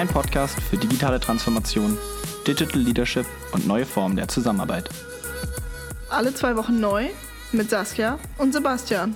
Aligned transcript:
Dein 0.00 0.08
Podcast 0.08 0.58
für 0.58 0.78
digitale 0.78 1.20
Transformation, 1.20 1.98
Digital 2.46 2.80
Leadership 2.80 3.26
und 3.52 3.66
neue 3.66 3.84
Formen 3.84 4.16
der 4.16 4.28
Zusammenarbeit. 4.28 4.88
Alle 6.08 6.32
zwei 6.32 6.56
Wochen 6.56 6.80
neu 6.80 7.08
mit 7.52 7.68
Saskia 7.68 8.18
und 8.38 8.54
Sebastian. 8.54 9.14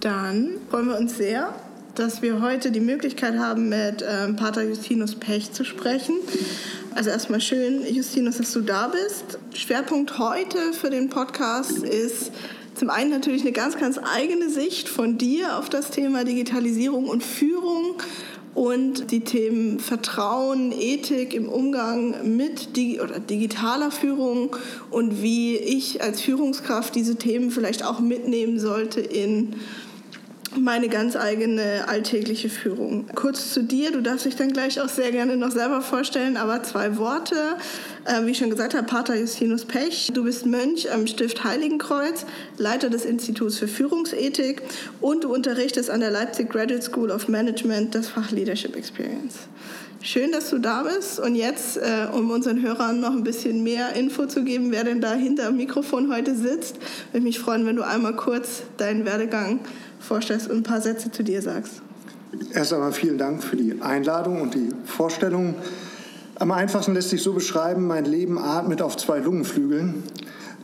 Dann 0.00 0.58
freuen 0.68 0.88
wir 0.88 0.98
uns 0.98 1.16
sehr, 1.16 1.54
dass 1.94 2.20
wir 2.20 2.42
heute 2.42 2.70
die 2.70 2.80
Möglichkeit 2.80 3.38
haben, 3.38 3.70
mit 3.70 4.04
ähm, 4.06 4.36
Pater 4.36 4.64
Justinus 4.64 5.14
Pech 5.14 5.52
zu 5.52 5.64
sprechen. 5.64 6.16
Also 6.94 7.08
erstmal 7.08 7.40
schön, 7.40 7.82
Justinus, 7.86 8.36
dass 8.36 8.52
du 8.52 8.60
da 8.60 8.88
bist. 8.88 9.38
Schwerpunkt 9.54 10.18
heute 10.18 10.74
für 10.74 10.90
den 10.90 11.08
Podcast 11.08 11.78
ist 11.78 12.30
zum 12.74 12.90
einen 12.90 13.10
natürlich 13.10 13.42
eine 13.42 13.52
ganz, 13.52 13.78
ganz 13.78 13.98
eigene 13.98 14.48
Sicht 14.48 14.88
von 14.88 15.18
dir 15.18 15.58
auf 15.58 15.68
das 15.68 15.90
Thema 15.90 16.24
Digitalisierung 16.24 17.08
und 17.08 17.22
Führung 17.22 17.96
und 18.54 19.10
die 19.10 19.20
Themen 19.20 19.78
Vertrauen, 19.78 20.72
Ethik 20.72 21.32
im 21.34 21.48
Umgang 21.48 22.36
mit 22.36 22.76
Digi 22.76 23.00
oder 23.00 23.18
digitaler 23.18 23.90
Führung 23.90 24.54
und 24.90 25.22
wie 25.22 25.56
ich 25.56 26.02
als 26.02 26.20
Führungskraft 26.20 26.94
diese 26.94 27.16
Themen 27.16 27.50
vielleicht 27.50 27.84
auch 27.84 28.00
mitnehmen 28.00 28.58
sollte 28.58 29.00
in 29.00 29.54
meine 30.56 30.88
ganz 30.88 31.16
eigene 31.16 31.88
alltägliche 31.88 32.48
Führung. 32.48 33.06
Kurz 33.14 33.52
zu 33.52 33.62
dir, 33.62 33.90
du 33.92 34.00
darfst 34.00 34.26
dich 34.26 34.36
dann 34.36 34.52
gleich 34.52 34.80
auch 34.80 34.88
sehr 34.88 35.10
gerne 35.10 35.36
noch 35.36 35.50
selber 35.50 35.80
vorstellen, 35.82 36.36
aber 36.36 36.62
zwei 36.62 36.96
Worte. 36.96 37.56
Äh, 38.04 38.26
wie 38.26 38.34
schon 38.34 38.50
gesagt 38.50 38.74
habe, 38.74 38.86
Pater 38.86 39.14
Justinus 39.14 39.64
Pech. 39.64 40.10
Du 40.12 40.24
bist 40.24 40.46
Mönch 40.46 40.90
am 40.92 41.06
Stift 41.06 41.44
Heiligenkreuz, 41.44 42.26
Leiter 42.58 42.90
des 42.90 43.04
Instituts 43.04 43.58
für 43.58 43.68
Führungsethik 43.68 44.62
und 45.00 45.24
du 45.24 45.32
unterrichtest 45.32 45.90
an 45.90 46.00
der 46.00 46.10
Leipzig 46.10 46.50
Graduate 46.50 46.82
School 46.82 47.10
of 47.10 47.28
Management 47.28 47.94
das 47.94 48.08
Fach 48.08 48.30
Leadership 48.30 48.76
Experience. 48.76 49.40
Schön, 50.04 50.32
dass 50.32 50.50
du 50.50 50.58
da 50.58 50.82
bist. 50.82 51.20
Und 51.20 51.36
jetzt, 51.36 51.76
äh, 51.76 52.08
um 52.12 52.32
unseren 52.32 52.60
Hörern 52.60 52.98
noch 52.98 53.12
ein 53.12 53.22
bisschen 53.22 53.62
mehr 53.62 53.94
Info 53.94 54.26
zu 54.26 54.42
geben, 54.42 54.72
wer 54.72 54.82
denn 54.82 55.00
da 55.00 55.12
hinter 55.12 55.46
dem 55.46 55.58
Mikrofon 55.58 56.12
heute 56.12 56.34
sitzt, 56.34 56.74
würde 57.12 57.18
ich 57.18 57.22
mich 57.22 57.38
freuen, 57.38 57.64
wenn 57.66 57.76
du 57.76 57.86
einmal 57.86 58.16
kurz 58.16 58.62
deinen 58.78 59.04
Werdegang 59.04 59.60
vorstellst 60.00 60.50
und 60.50 60.56
ein 60.56 60.62
paar 60.64 60.80
Sätze 60.80 61.12
zu 61.12 61.22
dir 61.22 61.40
sagst. 61.40 61.82
Erst 62.52 62.72
einmal 62.72 62.92
vielen 62.92 63.16
Dank 63.16 63.44
für 63.44 63.54
die 63.54 63.80
Einladung 63.80 64.40
und 64.40 64.54
die 64.54 64.70
Vorstellung. 64.86 65.54
Am 66.34 66.50
einfachsten 66.50 66.94
lässt 66.94 67.10
sich 67.10 67.22
so 67.22 67.32
beschreiben, 67.32 67.86
mein 67.86 68.04
Leben 68.04 68.38
atmet 68.38 68.82
auf 68.82 68.96
zwei 68.96 69.20
Lungenflügeln. 69.20 70.02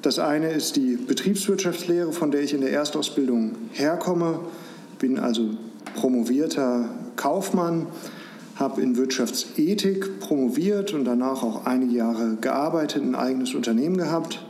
Das 0.03 0.19
eine 0.19 0.51
ist 0.51 0.75
die 0.75 0.97
Betriebswirtschaftslehre, 0.97 2.13
von 2.13 2.33
der 2.33 2.43
ich 2.43 2.55
in 2.55 2.61
der 2.61 2.73
Erstausbildung 2.73 3.53
herkomme, 3.71 4.41
bin 4.99 5.21
also 5.21 5.51
promovierter 5.95 6.89
Kaufmann, 7.15 7.87
habe 8.59 8.83
in 8.83 8.97
Wirtschaftsethik 8.97 10.21
promoviert 10.21 10.93
und 10.93 11.05
danach 11.05 11.43
auch 11.43 11.65
einige 11.65 11.95
Jahre 11.95 12.37
gearbeitet, 12.41 13.03
ein 13.03 13.15
eigenes 13.15 13.55
Unternehmen 13.55 13.97
gehabt. 13.97 14.45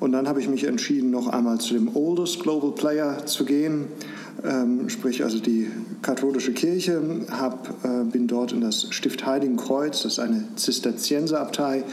Und 0.00 0.12
dann 0.12 0.28
habe 0.28 0.40
ich 0.40 0.48
mich 0.48 0.64
entschieden, 0.64 1.10
noch 1.10 1.28
einmal 1.28 1.58
zu 1.58 1.74
dem 1.74 1.94
Oldest 1.94 2.40
Global 2.40 2.72
Player 2.72 3.24
zu 3.24 3.44
gehen, 3.44 3.86
ähm, 4.44 4.88
sprich 4.88 5.24
also 5.24 5.38
die 5.38 5.70
katholische 6.02 6.52
Kirche, 6.52 7.00
hab, 7.30 7.84
äh, 7.84 8.04
bin 8.04 8.26
dort 8.26 8.52
in 8.52 8.60
das 8.60 8.88
Stift 8.90 9.24
Heiligenkreuz, 9.24 10.02
das 10.02 10.14
ist 10.14 10.18
eine 10.18 10.44
Zisterzienserabtei, 10.56 11.84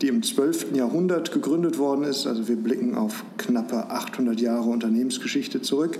die 0.00 0.08
im 0.08 0.22
12. 0.22 0.74
Jahrhundert 0.74 1.30
gegründet 1.30 1.78
worden 1.78 2.04
ist. 2.04 2.26
Also 2.26 2.48
wir 2.48 2.56
blicken 2.56 2.96
auf 2.96 3.24
knappe 3.38 3.90
800 3.90 4.40
Jahre 4.40 4.68
Unternehmensgeschichte 4.68 5.62
zurück 5.62 5.98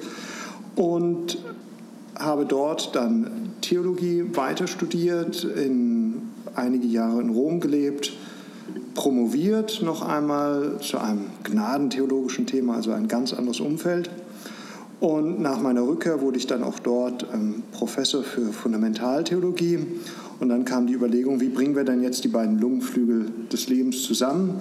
und 0.74 1.38
habe 2.22 2.46
dort 2.46 2.94
dann 2.94 3.52
Theologie 3.60 4.24
weiter 4.34 4.66
studiert, 4.66 5.44
in 5.44 6.22
einige 6.54 6.86
Jahre 6.86 7.20
in 7.20 7.30
Rom 7.30 7.60
gelebt, 7.60 8.12
promoviert 8.94 9.82
noch 9.82 10.02
einmal 10.02 10.78
zu 10.80 10.98
einem 10.98 11.26
gnadentheologischen 11.44 12.46
Thema, 12.46 12.76
also 12.76 12.92
ein 12.92 13.08
ganz 13.08 13.32
anderes 13.32 13.60
Umfeld. 13.60 14.10
Und 15.00 15.40
nach 15.40 15.60
meiner 15.60 15.86
Rückkehr 15.86 16.20
wurde 16.20 16.38
ich 16.38 16.46
dann 16.46 16.62
auch 16.62 16.78
dort 16.78 17.26
ähm, 17.34 17.64
Professor 17.72 18.22
für 18.22 18.52
Fundamentaltheologie. 18.52 19.80
Und 20.38 20.48
dann 20.48 20.64
kam 20.64 20.86
die 20.86 20.92
Überlegung, 20.92 21.40
wie 21.40 21.48
bringen 21.48 21.74
wir 21.74 21.82
denn 21.82 22.02
jetzt 22.02 22.22
die 22.22 22.28
beiden 22.28 22.60
Lungenflügel 22.60 23.26
des 23.52 23.68
Lebens 23.68 24.04
zusammen? 24.04 24.58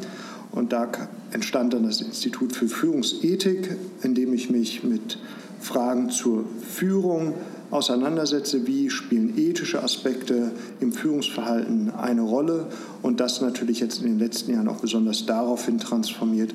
Und 0.51 0.73
da 0.73 0.89
entstand 1.31 1.73
dann 1.73 1.83
das 1.83 2.01
Institut 2.01 2.55
für 2.55 2.67
Führungsethik, 2.67 3.77
in 4.01 4.15
dem 4.15 4.33
ich 4.33 4.49
mich 4.49 4.83
mit 4.83 5.19
Fragen 5.61 6.09
zur 6.09 6.43
Führung 6.67 7.35
auseinandersetze, 7.69 8.67
wie 8.67 8.89
spielen 8.89 9.37
ethische 9.37 9.81
Aspekte 9.81 10.51
im 10.81 10.91
Führungsverhalten 10.91 11.91
eine 11.91 12.21
Rolle 12.21 12.67
und 13.01 13.19
das 13.19 13.41
natürlich 13.41 13.79
jetzt 13.79 14.01
in 14.01 14.07
den 14.07 14.19
letzten 14.19 14.51
Jahren 14.51 14.67
auch 14.67 14.81
besonders 14.81 15.25
daraufhin 15.25 15.79
transformiert, 15.79 16.53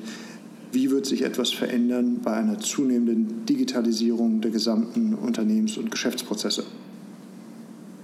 wie 0.71 0.91
wird 0.91 1.05
sich 1.05 1.23
etwas 1.23 1.51
verändern 1.51 2.19
bei 2.23 2.33
einer 2.33 2.59
zunehmenden 2.59 3.45
Digitalisierung 3.45 4.41
der 4.41 4.51
gesamten 4.51 5.15
Unternehmens- 5.15 5.77
und 5.77 5.89
Geschäftsprozesse. 5.89 6.63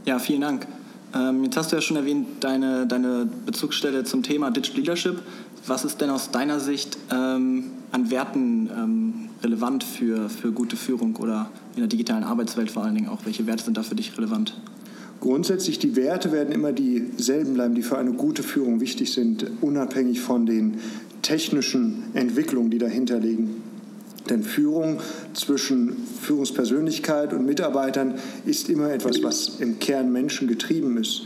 Ja, 0.05 0.17
vielen 0.19 0.41
Dank. 0.41 0.67
Ähm, 1.13 1.43
jetzt 1.43 1.57
hast 1.57 1.71
du 1.71 1.75
ja 1.75 1.81
schon 1.81 1.97
erwähnt, 1.97 2.27
deine, 2.39 2.87
deine 2.87 3.27
Bezugsstelle 3.45 4.03
zum 4.03 4.23
Thema 4.23 4.49
Digital 4.49 4.79
Leadership. 4.79 5.21
Was 5.67 5.85
ist 5.85 6.01
denn 6.01 6.09
aus 6.09 6.31
deiner 6.31 6.59
Sicht 6.59 6.97
ähm, 7.11 7.65
an 7.91 8.09
Werten 8.09 8.69
ähm, 8.75 9.22
relevant 9.43 9.83
für, 9.83 10.29
für 10.29 10.51
gute 10.51 10.77
Führung 10.77 11.15
oder 11.17 11.49
in 11.75 11.81
der 11.81 11.87
digitalen 11.87 12.23
Arbeitswelt 12.23 12.71
vor 12.71 12.83
allen 12.83 12.95
Dingen 12.95 13.09
auch? 13.09 13.25
Welche 13.25 13.45
Werte 13.45 13.63
sind 13.65 13.77
da 13.77 13.83
für 13.83 13.95
dich 13.95 14.17
relevant? 14.17 14.59
Grundsätzlich, 15.19 15.79
die 15.79 15.95
Werte 15.95 16.31
werden 16.31 16.53
immer 16.53 16.71
dieselben 16.71 17.53
bleiben, 17.53 17.75
die 17.75 17.83
für 17.83 17.97
eine 17.97 18.13
gute 18.13 18.43
Führung 18.43 18.81
wichtig 18.81 19.13
sind, 19.13 19.45
unabhängig 19.61 20.19
von 20.19 20.45
den 20.45 20.79
technischen 21.21 22.03
Entwicklungen, 22.13 22.71
die 22.71 22.77
dahinter 22.77 23.19
liegen. 23.19 23.61
Denn 24.29 24.43
Führung 24.43 24.99
zwischen 25.33 25.95
Führungspersönlichkeit 26.21 27.33
und 27.33 27.45
Mitarbeitern 27.45 28.15
ist 28.45 28.69
immer 28.69 28.91
etwas, 28.91 29.21
was 29.23 29.59
im 29.59 29.79
Kern 29.79 30.11
Menschen 30.11 30.47
getrieben 30.47 30.97
ist. 30.97 31.23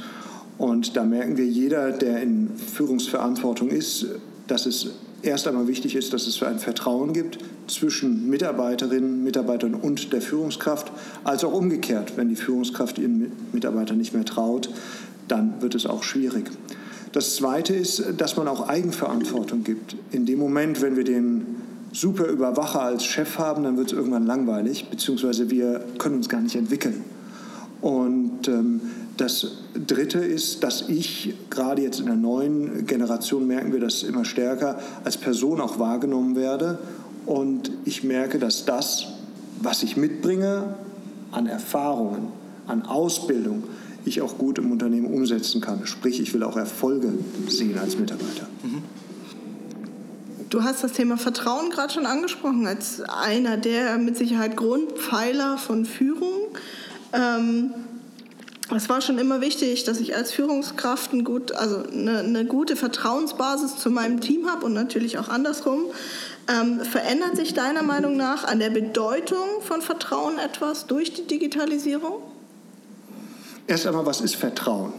Und 0.57 0.95
da 0.95 1.03
merken 1.03 1.37
wir, 1.37 1.45
jeder, 1.45 1.91
der 1.91 2.21
in 2.21 2.49
Führungsverantwortung 2.55 3.69
ist, 3.69 4.07
dass 4.47 4.65
es 4.65 4.91
erst 5.21 5.47
einmal 5.47 5.67
wichtig 5.67 5.95
ist, 5.95 6.13
dass 6.13 6.25
es 6.25 6.41
ein 6.41 6.57
Vertrauen 6.57 7.13
gibt 7.13 7.39
zwischen 7.67 8.29
Mitarbeiterinnen, 8.29 9.23
Mitarbeitern 9.23 9.73
und 9.73 10.13
der 10.13 10.21
Führungskraft, 10.21 10.91
als 11.23 11.43
auch 11.43 11.53
umgekehrt. 11.53 12.13
Wenn 12.15 12.29
die 12.29 12.35
Führungskraft 12.35 12.97
ihren 12.97 13.31
Mitarbeitern 13.51 13.97
nicht 13.97 14.13
mehr 14.13 14.25
traut, 14.25 14.69
dann 15.27 15.61
wird 15.61 15.75
es 15.75 15.85
auch 15.85 16.03
schwierig. 16.03 16.49
Das 17.11 17.35
Zweite 17.35 17.73
ist, 17.73 18.03
dass 18.17 18.37
man 18.37 18.47
auch 18.47 18.67
Eigenverantwortung 18.67 19.63
gibt. 19.63 19.95
In 20.11 20.25
dem 20.25 20.39
Moment, 20.39 20.81
wenn 20.81 20.95
wir 20.95 21.03
den 21.03 21.45
super 21.91 22.25
Überwacher 22.27 22.81
als 22.81 23.05
Chef 23.05 23.39
haben, 23.39 23.63
dann 23.63 23.77
wird 23.77 23.87
es 23.87 23.93
irgendwann 23.93 24.25
langweilig, 24.25 24.89
beziehungsweise 24.89 25.49
wir 25.49 25.83
können 25.97 26.17
uns 26.17 26.29
gar 26.29 26.41
nicht 26.41 26.55
entwickeln. 26.55 27.03
Und 27.81 28.47
ähm, 28.47 28.81
das 29.17 29.47
Dritte 29.73 30.19
ist, 30.19 30.63
dass 30.63 30.89
ich, 30.89 31.33
gerade 31.49 31.81
jetzt 31.81 31.99
in 31.99 32.05
der 32.05 32.15
neuen 32.15 32.85
Generation 32.85 33.47
merken 33.47 33.73
wir 33.73 33.79
das 33.79 34.03
immer 34.03 34.25
stärker, 34.25 34.79
als 35.03 35.17
Person 35.17 35.59
auch 35.59 35.79
wahrgenommen 35.79 36.35
werde. 36.35 36.77
Und 37.27 37.71
ich 37.83 38.03
merke, 38.03 38.39
dass 38.39 38.65
das, 38.65 39.07
was 39.61 39.83
ich 39.83 39.97
mitbringe 39.97 40.75
an 41.31 41.45
Erfahrungen, 41.45 42.29
an 42.67 42.83
Ausbildung, 42.83 43.63
ich 44.05 44.21
auch 44.21 44.37
gut 44.37 44.57
im 44.57 44.71
Unternehmen 44.71 45.13
umsetzen 45.13 45.59
kann. 45.59 45.85
Sprich, 45.85 46.21
ich 46.21 46.33
will 46.33 46.41
auch 46.43 46.55
Erfolge 46.55 47.11
sehen 47.49 47.77
als 47.77 47.99
Mitarbeiter. 47.99 48.47
Du 50.49 50.63
hast 50.63 50.85
das 50.85 50.93
Thema 50.93 51.17
Vertrauen 51.17 51.69
gerade 51.69 51.91
schon 51.91 52.05
angesprochen, 52.05 52.65
als 52.65 53.01
einer 53.01 53.57
der 53.57 53.97
mit 53.97 54.15
Sicherheit 54.15 54.55
Grundpfeiler 54.55 55.57
von 55.57 55.85
Führung. 55.85 56.31
Ähm, 57.11 57.71
es 58.75 58.89
war 58.89 59.01
schon 59.01 59.17
immer 59.17 59.41
wichtig, 59.41 59.83
dass 59.85 59.99
ich 59.99 60.15
als 60.15 60.31
Führungskraft 60.31 61.13
ein 61.13 61.23
gut, 61.23 61.53
also 61.53 61.83
eine, 61.91 62.19
eine 62.19 62.45
gute 62.45 62.75
Vertrauensbasis 62.75 63.77
zu 63.77 63.89
meinem 63.89 64.21
Team 64.21 64.49
habe 64.49 64.65
und 64.65 64.73
natürlich 64.73 65.17
auch 65.17 65.29
andersrum. 65.29 65.85
Ähm, 66.49 66.79
verändert 66.79 67.35
sich 67.35 67.53
deiner 67.53 67.83
Meinung 67.83 68.15
nach 68.15 68.45
an 68.45 68.59
der 68.59 68.69
Bedeutung 68.69 69.61
von 69.61 69.81
Vertrauen 69.81 70.39
etwas 70.39 70.87
durch 70.87 71.13
die 71.13 71.27
Digitalisierung? 71.27 72.21
Erst 73.67 73.85
einmal, 73.85 74.05
was 74.05 74.21
ist 74.21 74.35
Vertrauen? 74.35 74.93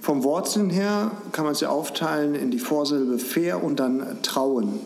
Vom 0.00 0.24
Wortsinn 0.24 0.68
her 0.68 1.10
kann 1.32 1.44
man 1.44 1.52
es 1.52 1.60
ja 1.60 1.70
aufteilen 1.70 2.34
in 2.34 2.50
die 2.50 2.58
Vorsilbe 2.58 3.18
fair 3.18 3.62
und 3.64 3.80
dann 3.80 4.22
trauen. 4.22 4.80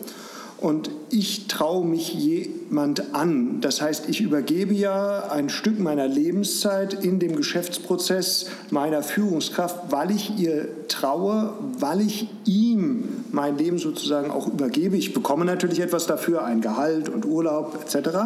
Und 0.63 0.91
ich 1.09 1.47
traue 1.49 1.85
mich 1.85 2.13
jemand 2.13 3.13
an. 3.13 3.59
Das 3.59 3.81
heißt, 3.81 4.07
ich 4.07 4.21
übergebe 4.21 4.73
ja 4.73 5.27
ein 5.29 5.49
Stück 5.49 5.77
meiner 5.77 6.07
Lebenszeit 6.07 7.03
in 7.03 7.19
dem 7.19 7.35
Geschäftsprozess 7.35 8.45
meiner 8.69 9.03
Führungskraft, 9.03 9.91
weil 9.91 10.11
ich 10.11 10.39
ihr 10.39 10.69
traue, 10.87 11.51
weil 11.79 11.99
ich 11.99 12.29
ihm 12.45 13.25
mein 13.33 13.57
Leben 13.57 13.77
sozusagen 13.77 14.31
auch 14.31 14.47
übergebe. 14.47 14.95
Ich 14.95 15.13
bekomme 15.13 15.43
natürlich 15.43 15.81
etwas 15.81 16.05
dafür, 16.05 16.45
ein 16.45 16.61
Gehalt 16.61 17.09
und 17.09 17.25
Urlaub 17.25 17.77
etc. 17.83 18.17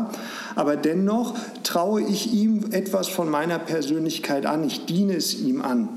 Aber 0.53 0.75
dennoch 0.75 1.33
traue 1.63 2.03
ich 2.03 2.33
ihm 2.33 2.65
etwas 2.69 3.07
von 3.07 3.31
meiner 3.31 3.57
Persönlichkeit 3.57 4.45
an. 4.45 4.63
Ich 4.63 4.85
diene 4.85 5.15
es 5.15 5.39
ihm 5.39 5.63
an. 5.63 5.89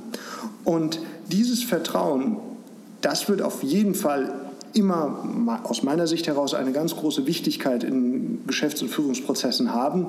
Und 0.64 1.00
dieses 1.30 1.62
Vertrauen, 1.62 2.38
das 3.02 3.28
wird 3.28 3.42
auf 3.42 3.62
jeden 3.62 3.94
Fall 3.94 4.32
immer 4.74 5.60
aus 5.64 5.82
meiner 5.82 6.06
Sicht 6.06 6.26
heraus 6.26 6.54
eine 6.54 6.72
ganz 6.72 6.94
große 6.96 7.26
Wichtigkeit 7.26 7.84
in 7.84 8.46
Geschäfts- 8.46 8.82
und 8.82 8.88
Führungsprozessen 8.88 9.74
haben. 9.74 10.06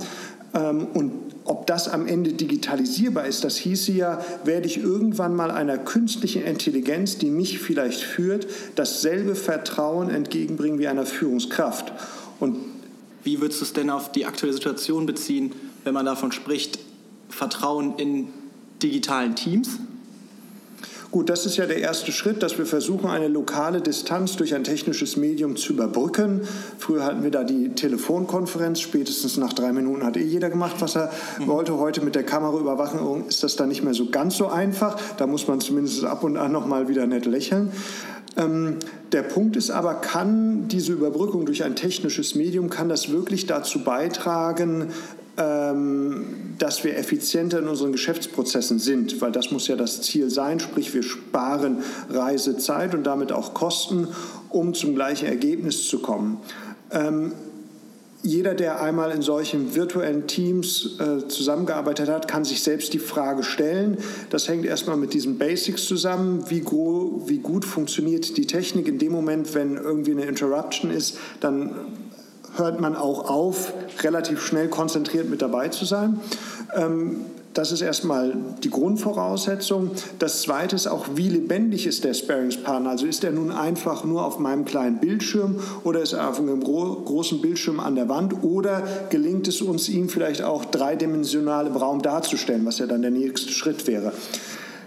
Ähm, 0.53 0.87
und 0.93 1.11
ob 1.45 1.65
das 1.67 1.87
am 1.87 2.07
Ende 2.07 2.33
digitalisierbar 2.33 3.25
ist, 3.25 3.43
das 3.43 3.57
hieße 3.57 3.91
ja, 3.91 4.23
werde 4.43 4.67
ich 4.67 4.77
irgendwann 4.81 5.35
mal 5.35 5.51
einer 5.51 5.77
künstlichen 5.77 6.43
Intelligenz, 6.43 7.17
die 7.17 7.29
mich 7.29 7.59
vielleicht 7.59 8.01
führt, 8.01 8.47
dasselbe 8.75 9.35
Vertrauen 9.35 10.09
entgegenbringen 10.09 10.79
wie 10.79 10.87
einer 10.87 11.05
Führungskraft. 11.05 11.91
Und 12.39 12.57
wie 13.23 13.41
würdest 13.41 13.61
du 13.61 13.65
es 13.65 13.73
denn 13.73 13.89
auf 13.89 14.11
die 14.11 14.25
aktuelle 14.25 14.53
Situation 14.53 15.05
beziehen, 15.05 15.53
wenn 15.83 15.93
man 15.93 16.05
davon 16.05 16.31
spricht, 16.31 16.79
Vertrauen 17.29 17.95
in 17.97 18.27
digitalen 18.81 19.35
Teams? 19.35 19.79
Gut, 21.11 21.29
das 21.29 21.45
ist 21.45 21.57
ja 21.57 21.65
der 21.65 21.79
erste 21.79 22.13
Schritt, 22.13 22.41
dass 22.41 22.57
wir 22.57 22.65
versuchen, 22.65 23.09
eine 23.09 23.27
lokale 23.27 23.81
Distanz 23.81 24.37
durch 24.37 24.55
ein 24.55 24.63
technisches 24.63 25.17
Medium 25.17 25.57
zu 25.57 25.73
überbrücken. 25.73 26.39
Früher 26.79 27.03
hatten 27.03 27.21
wir 27.21 27.31
da 27.31 27.43
die 27.43 27.75
Telefonkonferenz, 27.75 28.79
spätestens 28.79 29.35
nach 29.35 29.51
drei 29.51 29.73
Minuten 29.73 30.05
hat 30.05 30.15
eh 30.15 30.23
jeder 30.23 30.49
gemacht, 30.49 30.77
was 30.79 30.95
er 30.95 31.11
mhm. 31.37 31.47
wollte. 31.47 31.77
Heute 31.77 31.99
mit 31.99 32.15
der 32.15 32.23
Kameraüberwachung 32.23 33.27
ist 33.27 33.43
das 33.43 33.57
dann 33.57 33.67
nicht 33.67 33.83
mehr 33.83 33.93
so 33.93 34.09
ganz 34.09 34.37
so 34.37 34.47
einfach. 34.47 34.97
Da 35.17 35.27
muss 35.27 35.49
man 35.49 35.59
zumindest 35.59 36.05
ab 36.05 36.23
und 36.23 36.37
an 36.37 36.53
noch 36.53 36.65
mal 36.65 36.87
wieder 36.87 37.05
nett 37.07 37.25
lächeln. 37.25 37.73
Ähm, 38.37 38.77
der 39.11 39.23
Punkt 39.23 39.57
ist 39.57 39.69
aber, 39.69 39.95
kann 39.95 40.69
diese 40.69 40.93
Überbrückung 40.93 41.45
durch 41.45 41.65
ein 41.65 41.75
technisches 41.75 42.35
Medium, 42.35 42.69
kann 42.69 42.87
das 42.87 43.11
wirklich 43.11 43.45
dazu 43.45 43.83
beitragen, 43.83 44.93
dass 46.57 46.83
wir 46.83 46.97
effizienter 46.97 47.59
in 47.59 47.67
unseren 47.67 47.91
Geschäftsprozessen 47.91 48.79
sind, 48.79 49.19
weil 49.21 49.31
das 49.31 49.51
muss 49.51 49.67
ja 49.67 49.75
das 49.75 50.01
Ziel 50.01 50.29
sein, 50.29 50.59
sprich 50.59 50.93
wir 50.93 51.03
sparen 51.03 51.83
Reisezeit 52.09 52.93
und 52.93 53.03
damit 53.03 53.31
auch 53.31 53.53
Kosten, 53.53 54.07
um 54.49 54.73
zum 54.73 54.93
gleichen 54.95 55.27
Ergebnis 55.27 55.87
zu 55.87 55.99
kommen. 55.99 56.37
Ähm, 56.91 57.33
jeder, 58.23 58.53
der 58.53 58.81
einmal 58.81 59.11
in 59.11 59.23
solchen 59.23 59.73
virtuellen 59.73 60.27
Teams 60.27 60.99
äh, 60.99 61.27
zusammengearbeitet 61.27 62.07
hat, 62.07 62.27
kann 62.27 62.43
sich 62.43 62.61
selbst 62.61 62.93
die 62.93 62.99
Frage 62.99 63.41
stellen. 63.43 63.97
Das 64.29 64.47
hängt 64.47 64.65
erstmal 64.65 64.97
mit 64.97 65.13
diesen 65.13 65.39
Basics 65.39 65.85
zusammen. 65.85 66.43
Wie, 66.47 66.63
wie 66.63 67.39
gut 67.39 67.65
funktioniert 67.65 68.37
die 68.37 68.45
Technik 68.45 68.87
in 68.87 68.99
dem 68.99 69.11
Moment, 69.11 69.55
wenn 69.55 69.75
irgendwie 69.75 70.11
eine 70.11 70.25
Interruption 70.25 70.91
ist, 70.91 71.17
dann 71.39 71.71
hört 72.57 72.79
man 72.79 72.95
auch 72.95 73.29
auf, 73.29 73.73
relativ 74.01 74.41
schnell 74.45 74.67
konzentriert 74.67 75.29
mit 75.29 75.41
dabei 75.41 75.69
zu 75.69 75.85
sein. 75.85 76.19
Ähm, 76.75 77.25
das 77.53 77.73
ist 77.73 77.81
erstmal 77.81 78.33
die 78.63 78.69
Grundvoraussetzung. 78.69 79.91
Das 80.19 80.41
Zweite 80.41 80.77
ist 80.77 80.87
auch, 80.87 81.07
wie 81.15 81.27
lebendig 81.27 81.85
ist 81.85 82.05
der 82.05 82.13
Sparingspartner? 82.13 82.89
Also 82.89 83.05
ist 83.05 83.25
er 83.25 83.31
nun 83.31 83.51
einfach 83.51 84.05
nur 84.05 84.23
auf 84.23 84.39
meinem 84.39 84.63
kleinen 84.63 84.99
Bildschirm 84.99 85.57
oder 85.83 86.01
ist 86.01 86.13
er 86.13 86.29
auf 86.29 86.39
einem 86.39 86.63
großen 86.63 87.41
Bildschirm 87.41 87.81
an 87.81 87.95
der 87.95 88.07
Wand 88.07 88.41
oder 88.43 88.83
gelingt 89.09 89.49
es 89.49 89.61
uns, 89.61 89.89
ihn 89.89 90.07
vielleicht 90.07 90.43
auch 90.43 90.63
dreidimensional 90.63 91.67
im 91.67 91.75
Raum 91.75 92.01
darzustellen, 92.01 92.65
was 92.65 92.79
ja 92.79 92.85
dann 92.85 93.01
der 93.01 93.11
nächste 93.11 93.51
Schritt 93.51 93.85
wäre 93.85 94.13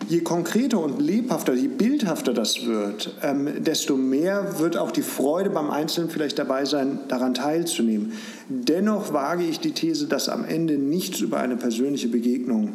je 0.08 0.20
konkreter 0.20 0.80
und 0.80 1.00
lebhafter, 1.00 1.54
je 1.54 1.68
bildhafter 1.68 2.32
das 2.32 2.66
wird, 2.66 3.14
ähm, 3.22 3.48
desto 3.64 3.96
mehr 3.96 4.58
wird 4.58 4.76
auch 4.76 4.90
die 4.90 5.02
Freude 5.02 5.50
beim 5.50 5.70
Einzelnen 5.70 6.10
vielleicht 6.10 6.38
dabei 6.38 6.64
sein, 6.64 7.00
daran 7.08 7.34
teilzunehmen. 7.34 8.12
Dennoch 8.48 9.12
wage 9.12 9.44
ich 9.44 9.60
die 9.60 9.72
These, 9.72 10.06
dass 10.06 10.28
am 10.28 10.44
Ende 10.44 10.78
nichts 10.78 11.20
über 11.20 11.38
eine 11.38 11.56
persönliche 11.56 12.08
Begegnung 12.08 12.72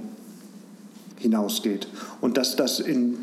hinausgeht 1.17 1.87
und 2.21 2.37
dass 2.37 2.55
das 2.55 2.79
in 2.79 3.17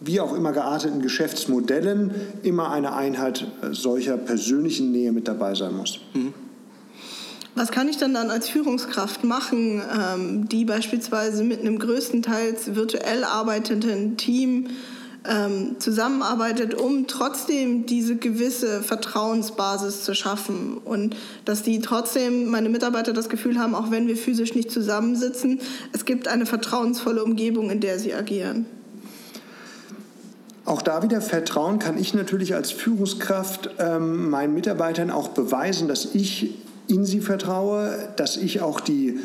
wie 0.00 0.20
auch 0.20 0.34
immer 0.34 0.52
gearteten 0.52 1.00
Geschäftsmodellen 1.00 2.10
immer 2.42 2.70
eine 2.70 2.94
Einheit 2.94 3.46
solcher 3.70 4.18
persönlichen 4.18 4.92
Nähe 4.92 5.12
mit 5.12 5.28
dabei 5.28 5.54
sein 5.54 5.74
muss. 5.76 6.00
Mhm. 6.12 6.34
Was 7.56 7.70
kann 7.70 7.88
ich 7.88 7.98
dann 7.98 8.14
dann 8.14 8.30
als 8.30 8.48
Führungskraft 8.48 9.22
machen, 9.22 9.80
ähm, 9.80 10.48
die 10.48 10.64
beispielsweise 10.64 11.44
mit 11.44 11.60
einem 11.60 11.78
größtenteils 11.78 12.74
virtuell 12.74 13.22
arbeitenden 13.22 14.16
Team 14.16 14.70
ähm, 15.26 15.76
zusammenarbeitet, 15.78 16.74
um 16.74 17.06
trotzdem 17.06 17.86
diese 17.86 18.16
gewisse 18.16 18.82
Vertrauensbasis 18.82 20.02
zu 20.02 20.14
schaffen 20.14 20.78
und 20.78 21.16
dass 21.44 21.62
die 21.62 21.80
trotzdem, 21.80 22.50
meine 22.50 22.68
Mitarbeiter 22.68 23.12
das 23.12 23.28
Gefühl 23.28 23.58
haben, 23.58 23.74
auch 23.76 23.90
wenn 23.90 24.08
wir 24.08 24.16
physisch 24.16 24.54
nicht 24.54 24.72
zusammensitzen, 24.72 25.60
es 25.92 26.04
gibt 26.04 26.26
eine 26.26 26.46
vertrauensvolle 26.46 27.22
Umgebung, 27.22 27.70
in 27.70 27.80
der 27.80 28.00
sie 28.00 28.14
agieren. 28.14 28.66
Auch 30.66 30.82
da 30.82 31.02
wieder 31.02 31.20
Vertrauen 31.20 31.78
kann 31.78 31.98
ich 31.98 32.14
natürlich 32.14 32.54
als 32.54 32.70
Führungskraft 32.72 33.70
ähm, 33.78 34.30
meinen 34.30 34.54
Mitarbeitern 34.54 35.10
auch 35.10 35.28
beweisen, 35.28 35.88
dass 35.88 36.14
ich 36.14 36.54
in 36.88 37.04
sie 37.04 37.20
vertraue, 37.20 37.90
dass 38.16 38.36
ich 38.36 38.60
auch 38.60 38.80
die 38.80 39.18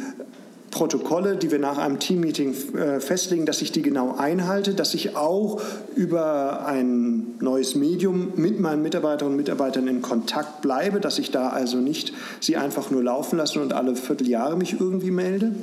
Protokolle, 0.71 1.35
die 1.35 1.51
wir 1.51 1.59
nach 1.59 1.77
einem 1.77 1.99
Teammeeting 1.99 2.53
äh, 2.75 2.99
festlegen, 2.99 3.45
dass 3.45 3.61
ich 3.61 3.71
die 3.71 3.81
genau 3.81 4.15
einhalte, 4.17 4.73
dass 4.73 4.93
ich 4.93 5.15
auch 5.15 5.61
über 5.95 6.65
ein 6.65 7.35
neues 7.39 7.75
Medium 7.75 8.33
mit 8.35 8.59
meinen 8.59 8.81
Mitarbeiterinnen 8.81 9.33
und 9.33 9.37
Mitarbeitern 9.37 9.87
in 9.87 10.01
Kontakt 10.01 10.61
bleibe, 10.61 10.99
dass 10.99 11.17
ich 11.17 11.31
da 11.31 11.49
also 11.49 11.77
nicht 11.77 12.13
sie 12.39 12.57
einfach 12.57 12.91
nur 12.91 13.03
laufen 13.03 13.37
lasse 13.37 13.59
und 13.61 13.73
alle 13.73 13.95
Vierteljahre 13.95 14.55
mich 14.55 14.79
irgendwie 14.79 15.11
melde 15.11 15.53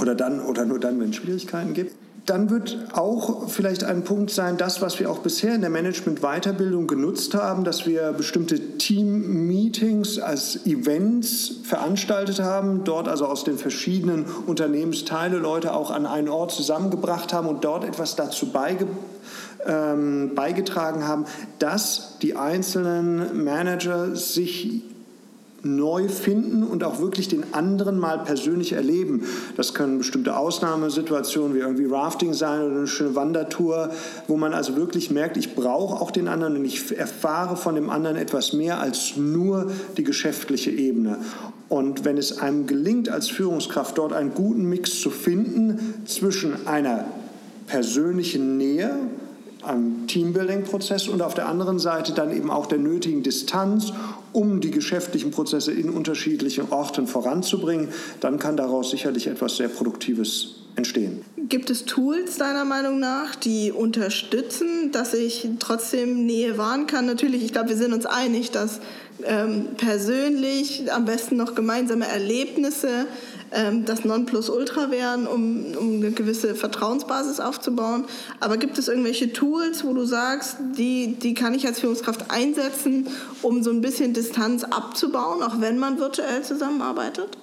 oder 0.00 0.14
dann 0.14 0.40
oder 0.40 0.64
nur 0.64 0.78
dann, 0.78 1.00
wenn 1.00 1.10
es 1.10 1.16
Schwierigkeiten 1.16 1.74
gibt. 1.74 1.92
Dann 2.28 2.50
wird 2.50 2.76
auch 2.92 3.48
vielleicht 3.48 3.84
ein 3.84 4.04
Punkt 4.04 4.30
sein, 4.30 4.58
das, 4.58 4.82
was 4.82 5.00
wir 5.00 5.10
auch 5.10 5.20
bisher 5.20 5.54
in 5.54 5.62
der 5.62 5.70
Management-Weiterbildung 5.70 6.86
genutzt 6.86 7.34
haben, 7.34 7.64
dass 7.64 7.86
wir 7.86 8.12
bestimmte 8.12 8.76
Team-Meetings 8.76 10.18
als 10.18 10.66
Events 10.66 11.54
veranstaltet 11.64 12.40
haben, 12.40 12.84
dort 12.84 13.08
also 13.08 13.24
aus 13.24 13.44
den 13.44 13.56
verschiedenen 13.56 14.26
Unternehmensteile 14.46 15.38
Leute 15.38 15.72
auch 15.72 15.90
an 15.90 16.04
einen 16.04 16.28
Ort 16.28 16.52
zusammengebracht 16.52 17.32
haben 17.32 17.48
und 17.48 17.64
dort 17.64 17.84
etwas 17.84 18.14
dazu 18.14 18.52
beige, 18.52 18.86
ähm, 19.66 20.32
beigetragen 20.34 21.08
haben, 21.08 21.24
dass 21.58 22.18
die 22.20 22.36
einzelnen 22.36 23.42
Manager 23.42 24.14
sich 24.14 24.82
neu 25.62 26.08
finden 26.08 26.62
und 26.62 26.84
auch 26.84 27.00
wirklich 27.00 27.28
den 27.28 27.52
anderen 27.52 27.98
mal 27.98 28.18
persönlich 28.18 28.72
erleben. 28.72 29.24
Das 29.56 29.74
können 29.74 29.98
bestimmte 29.98 30.36
Ausnahmesituationen 30.36 31.54
wie 31.54 31.60
irgendwie 31.60 31.86
Rafting 31.86 32.32
sein 32.32 32.62
oder 32.62 32.76
eine 32.76 32.86
schöne 32.86 33.14
Wandertour, 33.16 33.90
wo 34.28 34.36
man 34.36 34.52
also 34.52 34.76
wirklich 34.76 35.10
merkt, 35.10 35.36
ich 35.36 35.54
brauche 35.54 36.00
auch 36.00 36.10
den 36.10 36.28
anderen 36.28 36.56
und 36.56 36.64
ich 36.64 36.96
erfahre 36.96 37.56
von 37.56 37.74
dem 37.74 37.90
anderen 37.90 38.16
etwas 38.16 38.52
mehr 38.52 38.80
als 38.80 39.16
nur 39.16 39.70
die 39.96 40.04
geschäftliche 40.04 40.70
Ebene. 40.70 41.18
Und 41.68 42.04
wenn 42.04 42.16
es 42.16 42.38
einem 42.38 42.66
gelingt, 42.66 43.08
als 43.08 43.28
Führungskraft 43.28 43.98
dort 43.98 44.12
einen 44.12 44.34
guten 44.34 44.64
Mix 44.64 45.00
zu 45.00 45.10
finden 45.10 46.02
zwischen 46.06 46.66
einer 46.66 47.04
persönlichen 47.66 48.56
Nähe, 48.56 48.96
am 49.62 50.06
Teambuilding-Prozess 50.06 51.08
und 51.08 51.20
auf 51.20 51.34
der 51.34 51.48
anderen 51.48 51.78
Seite 51.78 52.12
dann 52.12 52.34
eben 52.34 52.50
auch 52.50 52.66
der 52.66 52.78
nötigen 52.78 53.22
Distanz, 53.22 53.92
um 54.38 54.60
die 54.60 54.70
geschäftlichen 54.70 55.32
Prozesse 55.32 55.72
in 55.72 55.90
unterschiedlichen 55.90 56.70
Orten 56.70 57.08
voranzubringen, 57.08 57.88
dann 58.20 58.38
kann 58.38 58.56
daraus 58.56 58.90
sicherlich 58.90 59.26
etwas 59.26 59.56
sehr 59.56 59.68
Produktives 59.68 60.54
entstehen. 60.76 61.22
Gibt 61.36 61.70
es 61.70 61.84
Tools 61.84 62.36
deiner 62.36 62.64
Meinung 62.64 63.00
nach, 63.00 63.34
die 63.34 63.72
unterstützen, 63.72 64.92
dass 64.92 65.12
ich 65.12 65.48
trotzdem 65.58 66.24
Nähe 66.24 66.56
wahren 66.56 66.86
kann? 66.86 67.06
Natürlich, 67.06 67.42
ich 67.42 67.52
glaube, 67.52 67.70
wir 67.70 67.76
sind 67.76 67.92
uns 67.92 68.06
einig, 68.06 68.52
dass 68.52 68.80
ähm, 69.24 69.70
persönlich 69.76 70.92
am 70.92 71.04
besten 71.04 71.36
noch 71.36 71.56
gemeinsame 71.56 72.06
Erlebnisse 72.06 73.06
ähm, 73.52 73.84
das 73.84 74.04
Nonplusultra 74.04 74.90
wären, 74.90 75.26
um, 75.26 75.74
um 75.76 75.94
eine 75.96 76.10
gewisse 76.10 76.54
Vertrauensbasis 76.54 77.40
aufzubauen. 77.40 78.04
Aber 78.40 78.56
gibt 78.56 78.78
es 78.78 78.88
irgendwelche 78.88 79.32
Tools, 79.32 79.84
wo 79.84 79.94
du 79.94 80.04
sagst, 80.04 80.56
die, 80.76 81.14
die 81.14 81.34
kann 81.34 81.54
ich 81.54 81.66
als 81.66 81.80
Führungskraft 81.80 82.30
einsetzen, 82.30 83.08
um 83.42 83.62
so 83.62 83.70
ein 83.70 83.80
bisschen 83.80 84.12
Distanz 84.12 84.64
abzubauen, 84.64 85.42
auch 85.42 85.60
wenn 85.60 85.78
man 85.78 85.98
virtuell 85.98 86.42
zusammenarbeitet? 86.42 87.38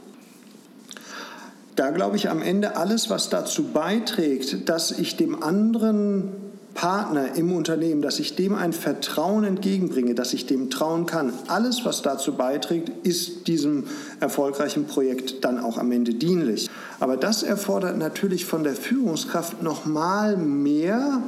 Da 1.75 1.89
glaube 1.89 2.15
ich 2.15 2.29
am 2.29 2.41
Ende 2.41 2.77
alles, 2.77 3.09
was 3.09 3.29
dazu 3.29 3.63
beiträgt, 3.63 4.69
dass 4.69 4.91
ich 4.91 5.17
dem 5.17 5.43
anderen 5.43 6.44
Partner 6.75 7.35
im 7.35 7.53
Unternehmen, 7.53 8.01
dass 8.01 8.19
ich 8.19 8.35
dem 8.35 8.53
ein 8.53 8.73
Vertrauen 8.73 9.45
entgegenbringe, 9.45 10.13
dass 10.13 10.33
ich 10.33 10.45
dem 10.45 10.69
trauen 10.69 11.05
kann. 11.07 11.33
Alles, 11.47 11.85
was 11.85 12.03
dazu 12.03 12.33
beiträgt, 12.33 12.91
ist 13.07 13.47
diesem 13.47 13.85
erfolgreichen 14.19 14.85
Projekt 14.85 15.43
dann 15.43 15.57
auch 15.57 15.77
am 15.77 15.91
Ende 15.91 16.13
dienlich. 16.13 16.69
Aber 16.99 17.17
das 17.17 17.43
erfordert 17.43 17.97
natürlich 17.97 18.45
von 18.45 18.63
der 18.63 18.73
Führungskraft 18.73 19.63
noch 19.63 19.85
mal 19.85 20.37
mehr 20.37 21.21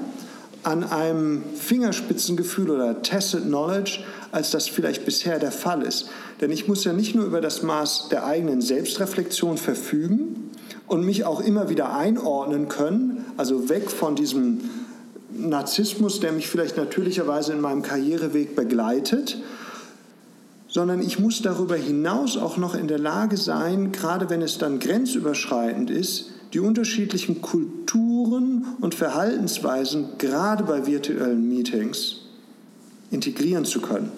an 0.64 0.84
einem 0.84 1.44
Fingerspitzengefühl 1.56 2.70
oder 2.70 3.02
Tested 3.02 3.44
Knowledge, 3.44 4.02
als 4.34 4.52
das 4.52 4.68
vielleicht 4.68 5.06
bisher 5.06 5.40
der 5.40 5.54
Fall 5.54 5.82
ist. 5.82 6.10
Denn 6.42 6.52
ich 6.52 6.68
muss 6.68 6.84
ja 6.84 6.92
nicht 6.92 7.16
nur 7.16 7.26
über 7.26 7.40
das 7.40 7.64
Maß 7.64 8.10
der 8.12 8.26
eigenen 8.26 8.62
Selbstreflexion 8.62 9.58
verfügen 9.58 10.52
und 10.88 11.06
mich 11.06 11.24
auch 11.24 11.40
immer 11.40 11.70
wieder 11.70 11.96
einordnen 11.96 12.68
können, 12.68 13.24
also 13.38 13.70
weg 13.70 13.90
von 13.90 14.16
diesem 14.16 14.60
Narzissmus, 15.38 16.20
der 16.20 16.32
mich 16.32 16.48
vielleicht 16.48 16.78
natürlicherweise 16.78 17.54
in 17.54 17.62
meinem 17.62 17.82
Karriereweg 17.82 18.56
begleitet, 18.56 19.38
sondern 20.68 21.02
ich 21.02 21.20
muss 21.20 21.42
darüber 21.42 21.76
hinaus 21.76 22.38
auch 22.38 22.58
noch 22.58 22.76
in 22.76 22.88
der 22.88 23.00
Lage 23.00 23.38
sein, 23.38 23.92
gerade 23.92 24.30
wenn 24.30 24.42
es 24.42 24.58
dann 24.58 24.80
grenzüberschreitend 24.80 25.90
ist, 25.90 26.32
die 26.54 26.60
unterschiedlichen 26.60 27.42
Kulturen 27.42 28.66
und 28.80 28.96
Verhaltensweisen 28.96 30.18
gerade 30.18 30.64
bei 30.64 30.86
virtuellen 30.86 31.48
Meetings 31.48 32.18
integrieren 33.12 33.66
zu 33.66 33.82
können. 33.82 34.12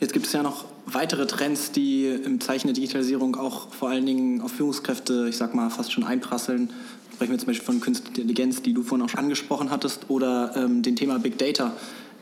Jetzt 0.00 0.12
gibt 0.12 0.26
es 0.26 0.32
ja 0.32 0.42
noch 0.42 0.64
weitere 0.86 1.26
Trends, 1.26 1.72
die 1.72 2.06
im 2.06 2.40
Zeichen 2.40 2.66
der 2.66 2.74
Digitalisierung 2.74 3.36
auch 3.36 3.72
vor 3.72 3.88
allen 3.88 4.06
Dingen 4.06 4.40
auf 4.40 4.52
Führungskräfte, 4.52 5.26
ich 5.28 5.36
sag 5.36 5.54
mal, 5.54 5.70
fast 5.70 5.92
schon 5.92 6.04
einprasseln. 6.04 6.70
Sprechen 7.14 7.30
wir 7.30 7.38
zum 7.38 7.46
Beispiel 7.46 7.64
von 7.64 7.80
Künstlicher 7.80 8.22
Intelligenz, 8.22 8.60
die 8.60 8.72
du 8.72 8.82
vorhin 8.82 9.06
auch 9.06 9.08
schon 9.08 9.20
angesprochen 9.20 9.70
hattest, 9.70 10.10
oder 10.10 10.52
ähm, 10.56 10.82
dem 10.82 10.96
Thema 10.96 11.20
Big 11.20 11.38
Data. 11.38 11.72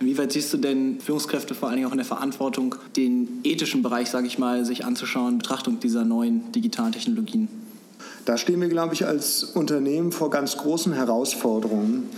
Inwieweit 0.00 0.32
siehst 0.32 0.52
du 0.52 0.58
denn 0.58 1.00
Führungskräfte 1.00 1.54
vor 1.54 1.68
allen 1.68 1.76
Dingen 1.76 1.88
auch 1.88 1.92
in 1.92 1.98
der 1.98 2.06
Verantwortung, 2.06 2.74
den 2.94 3.40
ethischen 3.42 3.82
Bereich, 3.82 4.10
sage 4.10 4.26
ich 4.26 4.38
mal, 4.38 4.66
sich 4.66 4.84
anzuschauen, 4.84 5.38
Betrachtung 5.38 5.80
dieser 5.80 6.04
neuen 6.04 6.52
digitalen 6.52 6.92
Technologien? 6.92 7.48
Da 8.26 8.36
stehen 8.36 8.60
wir, 8.60 8.68
glaube 8.68 8.92
ich, 8.92 9.06
als 9.06 9.44
Unternehmen 9.44 10.12
vor 10.12 10.28
ganz 10.28 10.58
großen 10.58 10.92
Herausforderungen. 10.92 12.10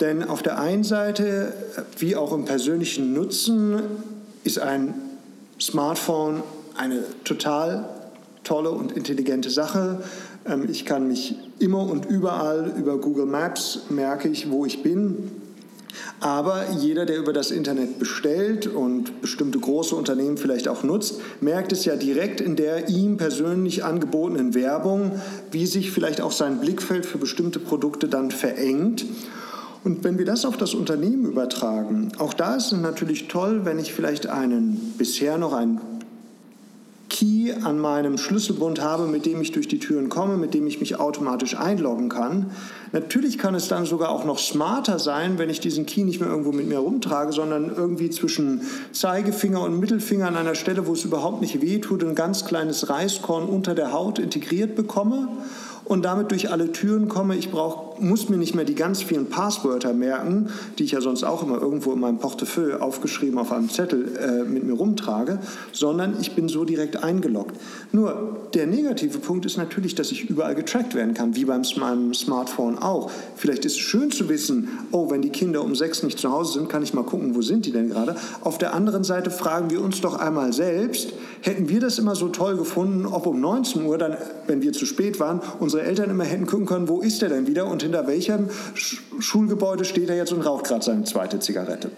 Denn 0.00 0.24
auf 0.24 0.42
der 0.42 0.58
einen 0.58 0.84
Seite, 0.84 1.52
wie 1.98 2.16
auch 2.16 2.32
im 2.32 2.46
persönlichen 2.46 3.12
Nutzen, 3.12 3.82
ist 4.42 4.58
ein 4.58 4.94
Smartphone 5.60 6.42
eine 6.76 7.04
total 7.24 7.90
tolle 8.42 8.70
und 8.70 8.92
intelligente 8.92 9.50
Sache. 9.50 10.02
Ähm, 10.46 10.66
ich 10.70 10.84
kann 10.84 11.08
mich 11.08 11.36
immer 11.58 11.88
und 11.88 12.06
überall 12.06 12.72
über 12.76 12.98
Google 12.98 13.26
Maps 13.26 13.80
merke 13.88 14.28
ich, 14.28 14.50
wo 14.50 14.66
ich 14.66 14.82
bin. 14.82 15.30
Aber 16.20 16.70
jeder, 16.78 17.04
der 17.04 17.18
über 17.18 17.32
das 17.32 17.50
Internet 17.50 17.98
bestellt 17.98 18.66
und 18.66 19.20
bestimmte 19.20 19.58
große 19.58 19.94
Unternehmen 19.94 20.36
vielleicht 20.36 20.68
auch 20.68 20.82
nutzt, 20.82 21.20
merkt 21.40 21.72
es 21.72 21.84
ja 21.84 21.96
direkt 21.96 22.40
in 22.40 22.56
der 22.56 22.88
ihm 22.88 23.16
persönlich 23.16 23.84
angebotenen 23.84 24.54
Werbung, 24.54 25.20
wie 25.50 25.66
sich 25.66 25.90
vielleicht 25.90 26.20
auch 26.20 26.32
sein 26.32 26.60
Blickfeld 26.60 27.04
für 27.04 27.18
bestimmte 27.18 27.58
Produkte 27.58 28.08
dann 28.08 28.30
verengt. 28.30 29.04
Und 29.84 30.04
wenn 30.04 30.16
wir 30.16 30.24
das 30.24 30.44
auf 30.44 30.56
das 30.56 30.74
Unternehmen 30.74 31.26
übertragen, 31.26 32.12
auch 32.18 32.34
da 32.34 32.54
ist 32.54 32.72
es 32.72 32.78
natürlich 32.78 33.26
toll, 33.26 33.64
wenn 33.64 33.80
ich 33.80 33.92
vielleicht 33.92 34.28
einen 34.28 34.94
bisher 34.96 35.38
noch 35.38 35.52
einen 35.52 35.80
Key 37.22 37.52
an 37.52 37.78
meinem 37.78 38.18
Schlüsselbund 38.18 38.80
habe, 38.80 39.06
mit 39.06 39.26
dem 39.26 39.40
ich 39.40 39.52
durch 39.52 39.68
die 39.68 39.78
Türen 39.78 40.08
komme, 40.08 40.36
mit 40.36 40.54
dem 40.54 40.66
ich 40.66 40.80
mich 40.80 40.98
automatisch 40.98 41.56
einloggen 41.56 42.08
kann. 42.08 42.50
Natürlich 42.90 43.38
kann 43.38 43.54
es 43.54 43.68
dann 43.68 43.86
sogar 43.86 44.10
auch 44.10 44.24
noch 44.24 44.40
smarter 44.40 44.98
sein, 44.98 45.38
wenn 45.38 45.48
ich 45.48 45.60
diesen 45.60 45.86
Key 45.86 46.02
nicht 46.02 46.18
mehr 46.18 46.28
irgendwo 46.28 46.50
mit 46.50 46.66
mir 46.66 46.78
rumtrage, 46.78 47.30
sondern 47.30 47.72
irgendwie 47.76 48.10
zwischen 48.10 48.62
Zeigefinger 48.90 49.60
und 49.62 49.78
Mittelfinger 49.78 50.26
an 50.26 50.36
einer 50.36 50.56
Stelle, 50.56 50.88
wo 50.88 50.94
es 50.94 51.04
überhaupt 51.04 51.42
nicht 51.42 51.62
wehtut, 51.62 52.02
ein 52.02 52.16
ganz 52.16 52.44
kleines 52.44 52.88
Reiskorn 52.88 53.44
unter 53.44 53.76
der 53.76 53.92
Haut 53.92 54.18
integriert 54.18 54.74
bekomme 54.74 55.28
und 55.84 56.04
damit 56.04 56.32
durch 56.32 56.50
alle 56.50 56.72
Türen 56.72 57.08
komme. 57.08 57.36
Ich 57.36 57.52
brauch, 57.52 57.91
muss 58.02 58.28
mir 58.28 58.36
nicht 58.36 58.54
mehr 58.54 58.64
die 58.64 58.74
ganz 58.74 59.02
vielen 59.02 59.26
Passwörter 59.26 59.92
merken, 59.92 60.48
die 60.78 60.84
ich 60.84 60.92
ja 60.92 61.00
sonst 61.00 61.24
auch 61.24 61.42
immer 61.42 61.60
irgendwo 61.60 61.92
in 61.92 62.00
meinem 62.00 62.18
Portefeuille 62.18 62.82
aufgeschrieben 62.82 63.38
auf 63.38 63.52
einem 63.52 63.70
Zettel 63.70 64.16
äh, 64.16 64.44
mit 64.44 64.64
mir 64.64 64.74
rumtrage, 64.74 65.38
sondern 65.72 66.16
ich 66.20 66.34
bin 66.34 66.48
so 66.48 66.64
direkt 66.64 67.02
eingeloggt. 67.02 67.56
Nur 67.92 68.48
der 68.54 68.66
negative 68.66 69.18
Punkt 69.18 69.46
ist 69.46 69.56
natürlich, 69.56 69.94
dass 69.94 70.12
ich 70.12 70.28
überall 70.28 70.54
getrackt 70.54 70.94
werden 70.94 71.14
kann, 71.14 71.36
wie 71.36 71.44
beim 71.44 71.62
meinem 71.76 72.14
Smartphone 72.14 72.78
auch. 72.78 73.10
Vielleicht 73.36 73.64
ist 73.64 73.72
es 73.72 73.78
schön 73.78 74.10
zu 74.10 74.28
wissen, 74.28 74.68
oh, 74.90 75.10
wenn 75.10 75.22
die 75.22 75.30
Kinder 75.30 75.62
um 75.62 75.74
sechs 75.74 76.02
nicht 76.02 76.18
zu 76.18 76.30
Hause 76.30 76.54
sind, 76.54 76.68
kann 76.68 76.82
ich 76.82 76.94
mal 76.94 77.04
gucken, 77.04 77.34
wo 77.34 77.42
sind 77.42 77.66
die 77.66 77.72
denn 77.72 77.90
gerade. 77.90 78.16
Auf 78.42 78.58
der 78.58 78.74
anderen 78.74 79.04
Seite 79.04 79.30
fragen 79.30 79.70
wir 79.70 79.82
uns 79.82 80.00
doch 80.00 80.18
einmal 80.18 80.52
selbst, 80.52 81.12
hätten 81.42 81.68
wir 81.68 81.80
das 81.80 81.98
immer 81.98 82.14
so 82.14 82.28
toll 82.28 82.56
gefunden, 82.56 83.06
ob 83.06 83.26
um 83.26 83.40
19 83.40 83.84
Uhr, 83.84 83.98
dann, 83.98 84.16
wenn 84.46 84.62
wir 84.62 84.72
zu 84.72 84.86
spät 84.86 85.20
waren, 85.20 85.40
unsere 85.60 85.82
Eltern 85.82 86.10
immer 86.10 86.24
hätten 86.24 86.46
gucken 86.46 86.66
können, 86.66 86.88
wo 86.88 87.00
ist 87.00 87.22
er 87.22 87.28
denn 87.28 87.46
wieder 87.46 87.66
und 87.66 87.82
hinter 87.92 88.06
welchem 88.06 88.48
Schulgebäude 89.18 89.84
steht 89.84 90.08
er 90.08 90.16
jetzt 90.16 90.32
und 90.32 90.40
raucht 90.40 90.64
gerade 90.64 90.84
seine 90.84 91.04
zweite 91.04 91.40
Zigarette. 91.40 91.90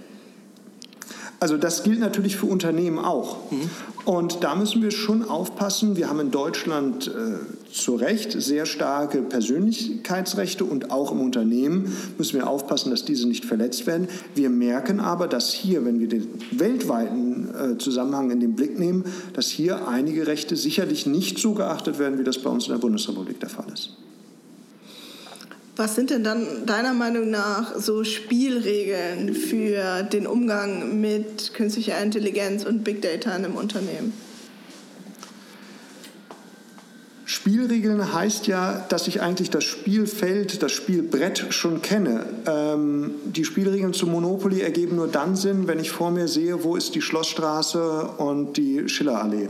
Also 1.41 1.59
das 1.59 1.83
gilt 1.83 2.01
natürlich 2.01 2.37
für 2.37 2.47
Unternehmen 2.47 2.99
auch. 2.99 3.51
Mhm. 3.51 3.71
Und 4.07 4.43
da 4.43 4.55
müssen 4.55 4.83
wir 4.83 4.91
schon 4.91 5.29
aufpassen. 5.29 5.95
Wir 5.95 6.09
haben 6.09 6.21
in 6.21 6.31
Deutschland 6.31 7.09
äh, 7.09 7.71
zu 7.71 7.97
Recht 7.97 8.33
sehr 8.33 8.65
starke 8.65 9.19
Persönlichkeitsrechte 9.21 10.65
und 10.65 10.91
auch 10.91 11.13
im 11.13 11.21
Unternehmen 11.21 11.95
müssen 12.17 12.39
wir 12.39 12.49
aufpassen, 12.49 12.91
dass 12.91 13.05
diese 13.05 13.29
nicht 13.29 13.45
verletzt 13.45 13.87
werden. 13.87 14.09
Wir 14.35 14.49
merken 14.49 15.01
aber, 15.01 15.29
dass 15.29 15.53
hier, 15.53 15.85
wenn 15.85 16.01
wir 16.01 16.09
den 16.09 16.29
weltweiten 16.53 17.49
äh, 17.55 17.79
Zusammenhang 17.79 18.31
in 18.31 18.41
den 18.41 18.55
Blick 18.55 18.79
nehmen, 18.79 19.05
dass 19.35 19.49
hier 19.49 19.87
einige 19.87 20.27
Rechte 20.27 20.57
sicherlich 20.57 21.05
nicht 21.07 21.39
so 21.39 21.53
geachtet 21.53 21.99
werden, 21.99 22.19
wie 22.19 22.25
das 22.25 22.39
bei 22.39 22.49
uns 22.49 22.67
in 22.67 22.73
der 22.73 22.79
Bundesrepublik 22.79 23.39
der 23.41 23.51
Fall 23.51 23.67
ist. 23.73 23.91
Was 25.77 25.97
sind 25.97 26.11
denn 26.11 26.23
dann 26.23 26.67
deiner 26.67 26.95
Meinung 26.95 27.31
nach 27.31 27.77
so 27.77 28.05
Spielregeln 28.05 29.35
für 29.35 30.05
den 30.05 30.27
Umgang 30.29 31.01
mit 31.01 31.53
künstlicher 31.53 32.01
Intelligenz 32.01 32.65
und 32.65 32.85
Big 32.85 33.03
Data 33.03 33.35
in 33.35 33.45
einem 33.45 33.57
Unternehmen? 33.57 34.13
Spielregeln 37.25 38.15
heißt 38.15 38.47
ja, 38.47 38.87
dass 38.89 39.09
ich 39.09 39.21
eigentlich 39.21 39.51
das 39.51 39.65
Spielfeld, 39.65 40.63
das 40.63 40.71
Spielbrett 40.71 41.47
schon 41.51 41.83
kenne. 41.83 42.25
Ähm, 42.47 43.17
die 43.25 43.45
Spielregeln 43.45 43.95
zum 43.95 44.13
Monopoly 44.13 44.61
ergeben 44.61 44.95
nur 44.95 45.09
dann 45.09 45.35
Sinn, 45.35 45.67
wenn 45.67 45.81
ich 45.81 45.91
vor 45.91 46.13
mir 46.13 46.29
sehe, 46.29 46.63
wo 46.63 46.77
ist 46.77 46.95
die 46.95 47.03
Schlossstraße 47.03 48.11
und 48.19 48.57
die 48.57 48.89
Schillerallee. 48.89 49.49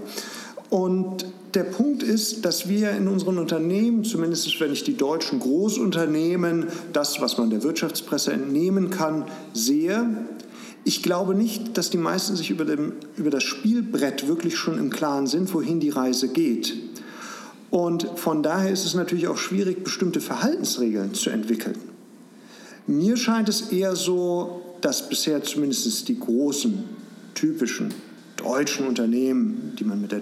Und 0.71 1.27
der 1.55 1.65
Punkt 1.65 2.03
ist, 2.03 2.45
dass 2.45 2.69
wir 2.69 2.91
in 2.91 3.09
unseren 3.09 3.39
Unternehmen, 3.39 4.05
zumindest 4.05 4.61
wenn 4.61 4.73
ich 4.73 4.85
die 4.85 4.97
deutschen 4.97 5.41
Großunternehmen, 5.41 6.67
das, 6.93 7.21
was 7.21 7.39
man 7.39 7.51
der 7.51 7.63
Wirtschaftspresse 7.63 8.33
entnehmen 8.33 8.91
kann, 8.91 9.25
sehe, 9.53 10.27
ich 10.85 11.03
glaube 11.03 11.35
nicht, 11.35 11.79
dass 11.79 11.91
die 11.91 11.99
meisten 11.99 12.37
sich 12.37 12.51
über, 12.51 12.65
dem, 12.65 12.93
über 13.17 13.31
das 13.31 13.43
Spielbrett 13.43 14.29
wirklich 14.29 14.57
schon 14.57 14.79
im 14.79 14.91
Klaren 14.91 15.27
sind, 15.27 15.53
wohin 15.55 15.81
die 15.81 15.91
Reise 15.91 16.29
geht. 16.29 16.75
Und 17.71 18.07
von 18.17 18.43
daher 18.43 18.71
ist 18.71 18.85
es 18.85 18.95
natürlich 18.95 19.27
auch 19.27 19.39
schwierig, 19.39 19.83
bestimmte 19.83 20.21
Verhaltensregeln 20.21 21.15
zu 21.15 21.31
entwickeln. 21.31 21.77
Mir 22.87 23.17
scheint 23.17 23.49
es 23.49 23.73
eher 23.73 23.97
so, 23.97 24.61
dass 24.83 25.09
bisher 25.09 25.43
zumindest 25.43 26.07
die 26.09 26.19
großen, 26.19 26.85
typischen 27.35 27.95
deutschen 28.37 28.87
Unternehmen, 28.87 29.73
die 29.79 29.85
man 29.85 30.03
mit 30.03 30.13
der 30.13 30.21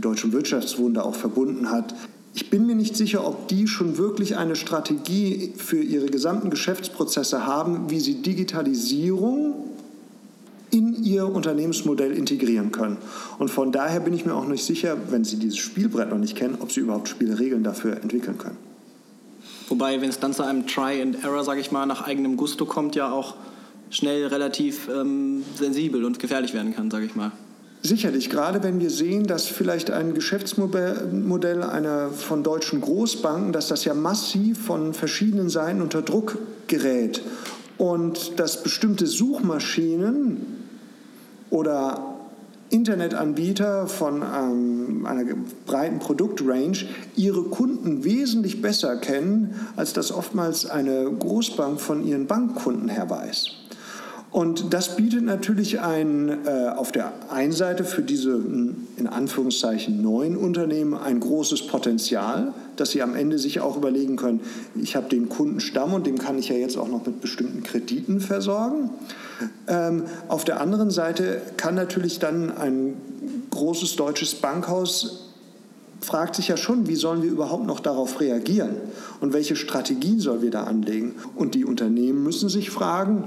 deutschen 0.00 0.32
Wirtschaftswunder 0.32 1.04
auch 1.04 1.14
verbunden 1.14 1.70
hat. 1.70 1.94
Ich 2.34 2.50
bin 2.50 2.66
mir 2.66 2.76
nicht 2.76 2.96
sicher, 2.96 3.26
ob 3.26 3.48
die 3.48 3.66
schon 3.66 3.98
wirklich 3.98 4.36
eine 4.36 4.54
Strategie 4.54 5.52
für 5.56 5.82
ihre 5.82 6.06
gesamten 6.06 6.50
Geschäftsprozesse 6.50 7.46
haben, 7.46 7.90
wie 7.90 8.00
sie 8.00 8.22
Digitalisierung 8.22 9.70
in 10.70 11.02
ihr 11.02 11.26
Unternehmensmodell 11.26 12.12
integrieren 12.12 12.70
können. 12.70 12.98
Und 13.38 13.50
von 13.50 13.72
daher 13.72 14.00
bin 14.00 14.14
ich 14.14 14.24
mir 14.24 14.34
auch 14.34 14.46
nicht 14.46 14.64
sicher, 14.64 14.96
wenn 15.10 15.24
Sie 15.24 15.36
dieses 15.36 15.58
Spielbrett 15.58 16.10
noch 16.10 16.18
nicht 16.18 16.36
kennen, 16.36 16.58
ob 16.60 16.70
Sie 16.70 16.80
überhaupt 16.80 17.08
Spielregeln 17.08 17.64
dafür 17.64 17.96
entwickeln 17.96 18.38
können. 18.38 18.56
Wobei, 19.68 20.00
wenn 20.00 20.08
es 20.08 20.18
dann 20.18 20.32
zu 20.32 20.42
einem 20.42 20.66
Try 20.66 21.00
and 21.02 21.24
Error, 21.24 21.44
sage 21.44 21.60
ich 21.60 21.70
mal, 21.70 21.86
nach 21.86 22.02
eigenem 22.02 22.36
Gusto 22.36 22.66
kommt, 22.66 22.94
ja 22.94 23.10
auch 23.10 23.34
schnell 23.90 24.26
relativ 24.26 24.88
ähm, 24.88 25.42
sensibel 25.56 26.04
und 26.04 26.18
gefährlich 26.18 26.54
werden 26.54 26.74
kann, 26.74 26.90
sage 26.90 27.06
ich 27.06 27.16
mal. 27.16 27.32
Sicherlich, 27.82 28.28
gerade 28.28 28.62
wenn 28.62 28.78
wir 28.78 28.90
sehen, 28.90 29.26
dass 29.26 29.46
vielleicht 29.46 29.90
ein 29.90 30.12
Geschäftsmodell 30.12 31.62
einer 31.62 32.10
von 32.10 32.42
deutschen 32.42 32.82
Großbanken, 32.82 33.52
dass 33.52 33.68
das 33.68 33.86
ja 33.86 33.94
massiv 33.94 34.66
von 34.66 34.92
verschiedenen 34.92 35.48
Seiten 35.48 35.80
unter 35.80 36.02
Druck 36.02 36.36
gerät 36.66 37.22
und 37.78 38.38
dass 38.38 38.62
bestimmte 38.62 39.06
Suchmaschinen 39.06 40.44
oder 41.48 42.16
Internetanbieter 42.68 43.86
von 43.86 44.22
ähm, 44.22 45.06
einer 45.06 45.24
breiten 45.66 45.98
Produktrange 45.98 46.86
ihre 47.16 47.44
Kunden 47.44 48.04
wesentlich 48.04 48.60
besser 48.60 48.96
kennen, 48.96 49.54
als 49.76 49.94
das 49.94 50.12
oftmals 50.12 50.66
eine 50.66 51.10
Großbank 51.10 51.80
von 51.80 52.06
ihren 52.06 52.26
Bankkunden 52.26 52.90
her 52.90 53.08
weiß. 53.08 53.59
Und 54.32 54.72
das 54.72 54.94
bietet 54.94 55.24
natürlich 55.24 55.80
ein, 55.80 56.46
äh, 56.46 56.68
auf 56.68 56.92
der 56.92 57.12
einen 57.30 57.52
Seite 57.52 57.84
für 57.84 58.02
diese 58.02 58.30
in 58.96 59.08
Anführungszeichen 59.08 60.00
neuen 60.00 60.36
Unternehmen 60.36 60.94
ein 60.94 61.18
großes 61.18 61.66
Potenzial, 61.66 62.54
dass 62.76 62.90
sie 62.90 63.02
am 63.02 63.16
Ende 63.16 63.40
sich 63.40 63.60
auch 63.60 63.76
überlegen 63.76 64.14
können, 64.14 64.40
ich 64.80 64.94
habe 64.94 65.08
den 65.08 65.28
Kundenstamm 65.28 65.92
und 65.94 66.06
dem 66.06 66.18
kann 66.18 66.38
ich 66.38 66.48
ja 66.48 66.54
jetzt 66.54 66.78
auch 66.78 66.88
noch 66.88 67.04
mit 67.04 67.20
bestimmten 67.20 67.64
Krediten 67.64 68.20
versorgen. 68.20 68.90
Ähm, 69.66 70.04
auf 70.28 70.44
der 70.44 70.60
anderen 70.60 70.90
Seite 70.90 71.42
kann 71.56 71.74
natürlich 71.74 72.20
dann 72.20 72.56
ein 72.56 72.94
großes 73.50 73.96
deutsches 73.96 74.36
Bankhaus 74.36 75.26
fragt 76.00 76.36
sich 76.36 76.48
ja 76.48 76.56
schon, 76.56 76.88
wie 76.88 76.94
sollen 76.94 77.22
wir 77.22 77.30
überhaupt 77.30 77.66
noch 77.66 77.80
darauf 77.80 78.20
reagieren 78.20 78.76
und 79.20 79.32
welche 79.32 79.54
Strategien 79.54 80.18
sollen 80.18 80.40
wir 80.40 80.50
da 80.50 80.64
anlegen. 80.64 81.14
Und 81.34 81.54
die 81.54 81.64
Unternehmen 81.64 82.22
müssen 82.22 82.48
sich 82.48 82.70
fragen, 82.70 83.24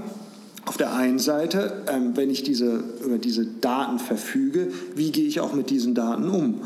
auf 0.65 0.77
der 0.77 0.93
einen 0.93 1.19
Seite, 1.19 1.83
ähm, 1.87 2.15
wenn 2.15 2.29
ich 2.29 2.43
diese, 2.43 2.83
über 3.03 3.17
diese 3.17 3.45
Daten 3.45 3.99
verfüge, 3.99 4.69
wie 4.95 5.11
gehe 5.11 5.25
ich 5.25 5.39
auch 5.39 5.53
mit 5.53 5.69
diesen 5.69 5.93
Daten 5.93 6.29
um? 6.29 6.61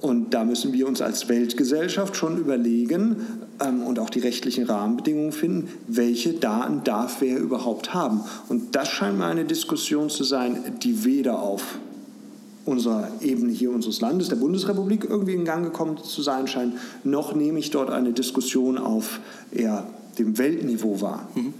Und 0.00 0.32
da 0.32 0.44
müssen 0.44 0.72
wir 0.72 0.88
uns 0.88 1.02
als 1.02 1.28
Weltgesellschaft 1.28 2.16
schon 2.16 2.38
überlegen 2.38 3.16
ähm, 3.60 3.82
und 3.82 3.98
auch 3.98 4.08
die 4.08 4.20
rechtlichen 4.20 4.64
Rahmenbedingungen 4.64 5.32
finden, 5.32 5.68
welche 5.88 6.32
Daten 6.32 6.82
darf 6.84 7.20
wer 7.20 7.38
überhaupt 7.38 7.92
haben. 7.92 8.22
Und 8.48 8.74
das 8.76 8.88
scheint 8.88 9.18
mir 9.18 9.26
eine 9.26 9.44
Diskussion 9.44 10.08
zu 10.08 10.24
sein, 10.24 10.58
die 10.82 11.04
weder 11.04 11.42
auf 11.42 11.78
unserer 12.64 13.08
Ebene 13.20 13.52
hier 13.52 13.70
unseres 13.72 14.00
Landes, 14.00 14.28
der 14.28 14.36
Bundesrepublik, 14.36 15.04
irgendwie 15.04 15.34
in 15.34 15.44
Gang 15.44 15.64
gekommen 15.64 15.98
zu 15.98 16.22
sein 16.22 16.46
scheint, 16.46 16.74
noch 17.04 17.34
nehme 17.34 17.58
ich 17.58 17.70
dort 17.70 17.90
eine 17.90 18.12
Diskussion 18.12 18.78
auf 18.78 19.20
eher 19.50 19.86
dem 20.18 20.38
Weltniveau 20.38 21.00
wahr. 21.00 21.28
Mhm. 21.34 21.54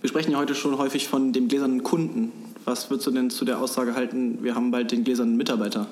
Wir 0.00 0.08
sprechen 0.08 0.30
ja 0.30 0.38
heute 0.38 0.54
schon 0.54 0.78
häufig 0.78 1.08
von 1.08 1.32
dem 1.32 1.48
gläsernen 1.48 1.82
Kunden. 1.82 2.32
Was 2.64 2.88
würdest 2.88 3.08
du 3.08 3.10
denn 3.10 3.30
zu 3.30 3.44
der 3.44 3.60
Aussage 3.60 3.94
halten, 3.94 4.38
wir 4.42 4.54
haben 4.54 4.70
bald 4.70 4.92
den 4.92 5.02
gläsernen 5.02 5.36
Mitarbeiter? 5.36 5.88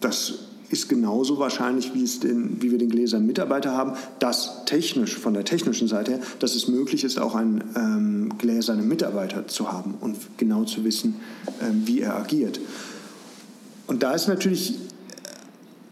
Das 0.00 0.34
ist 0.68 0.88
genauso 0.88 1.38
wahrscheinlich, 1.38 1.94
wie, 1.94 2.02
es 2.02 2.20
den, 2.20 2.60
wie 2.60 2.70
wir 2.72 2.78
den 2.78 2.90
gläsernen 2.90 3.26
Mitarbeiter 3.26 3.72
haben, 3.72 3.92
dass 4.18 4.64
technisch, 4.66 5.16
von 5.16 5.32
der 5.32 5.44
technischen 5.44 5.88
Seite 5.88 6.12
her, 6.12 6.20
dass 6.40 6.54
es 6.54 6.68
möglich 6.68 7.04
ist, 7.04 7.18
auch 7.18 7.34
einen 7.34 7.64
ähm, 7.76 8.32
gläsernen 8.36 8.86
Mitarbeiter 8.86 9.46
zu 9.46 9.72
haben 9.72 9.94
und 10.00 10.16
genau 10.36 10.64
zu 10.64 10.84
wissen, 10.84 11.16
ähm, 11.62 11.82
wie 11.86 12.00
er 12.00 12.16
agiert. 12.16 12.60
Und 13.86 14.02
da 14.02 14.12
ist 14.12 14.26
natürlich, 14.26 14.74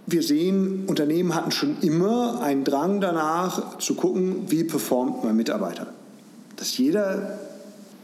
wir 0.07 0.23
sehen, 0.23 0.85
Unternehmen 0.89 1.35
hatten 1.35 1.53
schon 1.53 1.77
immer 1.81 2.43
einen 2.43 2.65
Drang 2.65 3.01
danach 3.01 3.79
zu 3.79 3.95
gucken, 3.95 4.51
wie 4.51 4.65
performt 4.65 5.25
mein 5.25 5.37
Mitarbeiter. 5.37 5.87
Dass 6.57 6.77
jeder, 6.79 7.39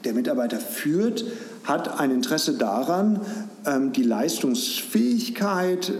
der 0.05 0.15
Mitarbeiter 0.15 0.59
führt, 0.59 1.25
hat 1.65 2.01
ein 2.01 2.11
Interesse 2.11 2.55
daran, 2.55 3.21
ähm, 3.67 3.93
die 3.93 4.03
Leistungsfähigkeit 4.03 5.93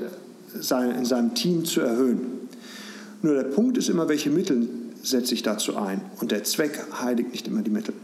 in 0.55 1.05
seinem 1.05 1.35
Team 1.35 1.65
zu 1.65 1.81
erhöhen. 1.81 2.49
Nur 3.23 3.35
der 3.35 3.45
Punkt 3.45 3.79
ist 3.79 3.89
immer, 3.89 4.09
welche 4.09 4.31
Mittel 4.31 4.69
setze 5.03 5.35
ich 5.35 5.43
dazu 5.43 5.77
ein. 5.77 6.01
Und 6.21 6.33
der 6.33 6.45
Zweck 6.45 6.79
heiligt 7.01 7.31
nicht 7.33 7.47
immer 7.47 7.63
die 7.63 7.71
Mittel. 7.71 7.95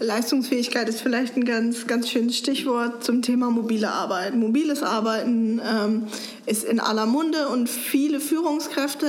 Leistungsfähigkeit 0.00 0.88
ist 0.88 1.00
vielleicht 1.00 1.36
ein 1.36 1.44
ganz, 1.44 1.86
ganz 1.86 2.08
schönes 2.08 2.36
Stichwort 2.36 3.02
zum 3.02 3.22
Thema 3.22 3.50
mobile 3.50 3.90
Arbeit. 3.90 4.34
Mobiles 4.34 4.82
Arbeiten 4.82 5.60
ähm, 5.64 6.06
ist 6.46 6.64
in 6.64 6.78
aller 6.78 7.06
Munde 7.06 7.48
und 7.48 7.68
viele 7.68 8.20
Führungskräfte 8.20 9.08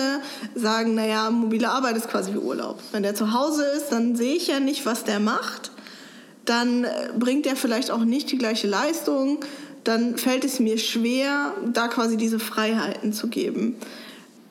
sagen, 0.55 0.95
naja, 0.95 1.29
mobile 1.29 1.69
Arbeit 1.69 1.95
ist 1.95 2.09
quasi 2.09 2.33
wie 2.33 2.37
Urlaub. 2.37 2.79
Wenn 2.91 3.03
der 3.03 3.13
zu 3.13 3.33
Hause 3.33 3.63
ist, 3.77 3.89
dann 3.89 4.15
sehe 4.15 4.35
ich 4.35 4.47
ja 4.47 4.59
nicht, 4.59 4.85
was 4.85 5.03
der 5.03 5.19
macht. 5.19 5.71
Dann 6.45 6.85
äh, 6.85 6.89
bringt 7.17 7.45
er 7.45 7.55
vielleicht 7.55 7.91
auch 7.91 8.03
nicht 8.03 8.31
die 8.31 8.37
gleiche 8.37 8.67
Leistung 8.67 9.39
dann 9.83 10.17
fällt 10.17 10.45
es 10.45 10.59
mir 10.59 10.77
schwer, 10.77 11.53
da 11.73 11.87
quasi 11.87 12.17
diese 12.17 12.39
Freiheiten 12.39 13.13
zu 13.13 13.27
geben. 13.27 13.75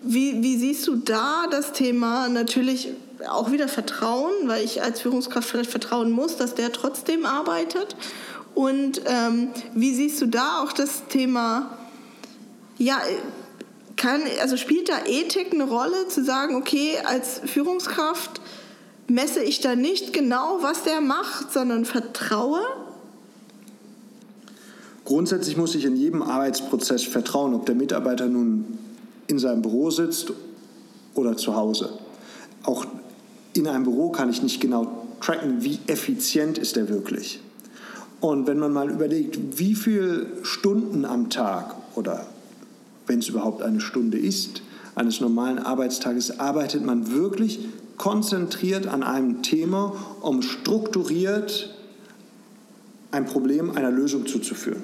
Wie, 0.03 0.43
wie 0.43 0.57
siehst 0.57 0.87
du 0.87 0.97
da 0.97 1.47
das 1.51 1.73
Thema 1.73 2.29
natürlich 2.29 2.89
auch 3.29 3.51
wieder 3.51 3.69
Vertrauen, 3.69 4.33
weil 4.47 4.65
ich 4.65 4.83
als 4.83 5.01
Führungskraft 5.01 5.49
vielleicht 5.49 5.71
vertrauen 5.71 6.11
muss, 6.11 6.37
dass 6.37 6.55
der 6.55 6.73
trotzdem 6.73 7.27
arbeitet? 7.27 7.97
Und 8.55 9.03
ähm, 9.07 9.49
wie 9.75 9.95
siehst 9.95 10.21
du 10.21 10.27
da 10.27 10.63
auch 10.63 10.73
das 10.73 11.07
Thema, 11.09 11.79
ja, 12.77 13.01
kann, 13.97 14.23
also 14.41 14.57
spielt 14.57 14.89
da 14.89 15.07
Ethik 15.07 15.53
eine 15.53 15.65
Rolle, 15.65 16.09
zu 16.09 16.25
sagen, 16.25 16.55
okay, 16.55 16.99
als 17.05 17.41
Führungskraft 17.45 18.41
messe 19.09 19.43
ich 19.43 19.61
da 19.61 19.75
nicht 19.75 20.13
genau, 20.13 20.59
was 20.61 20.85
der 20.85 21.01
macht, 21.01 21.53
sondern 21.53 21.85
vertraue? 21.85 22.61
Grundsätzlich 25.05 25.57
muss 25.57 25.75
ich 25.75 25.85
in 25.85 25.97
jedem 25.97 26.23
Arbeitsprozess 26.23 27.03
vertrauen, 27.03 27.55
ob 27.55 27.67
der 27.67 27.75
Mitarbeiter 27.75 28.27
nun 28.27 28.79
in 29.27 29.39
seinem 29.39 29.63
Büro 29.63 29.91
sitzt 29.91 30.33
oder 31.15 31.37
zu 31.37 31.57
Hause. 31.57 31.99
Auch 32.63 32.87
in 33.59 33.69
einem 33.69 33.85
Büro 33.85 34.11
kann 34.11 34.31
ich 34.31 34.43
nicht 34.43 34.61
genau 34.61 35.07
tracken, 35.21 35.63
wie 35.63 35.79
effizient 35.87 36.59
ist 36.59 36.77
er 36.77 36.89
wirklich. 36.89 37.41
Und 38.21 38.47
wenn 38.47 38.59
man 38.59 38.73
mal 38.73 38.91
überlegt, 38.91 39.59
wie 39.59 39.75
viele 39.75 40.27
Stunden 40.43 41.05
am 41.05 41.31
Tag 41.31 41.75
oder 41.95 42.27
wenn 43.07 43.21
es 43.21 43.29
überhaupt 43.29 43.63
eine 43.63 43.81
Stunde 43.81 44.19
ist, 44.19 44.63
eines 44.95 45.21
normalen 45.21 45.59
Arbeitstages 45.59 46.41
arbeitet 46.41 46.85
man 46.85 47.13
wirklich 47.13 47.61
konzentriert 47.97 48.87
an 48.87 49.03
einem 49.03 49.43
Thema, 49.43 49.95
um 50.21 50.43
strukturiert 50.43 51.75
ein 53.11 53.27
Problem 53.27 53.71
einer 53.71 53.91
Lösung 53.91 54.27
zuzuführen. 54.27 54.83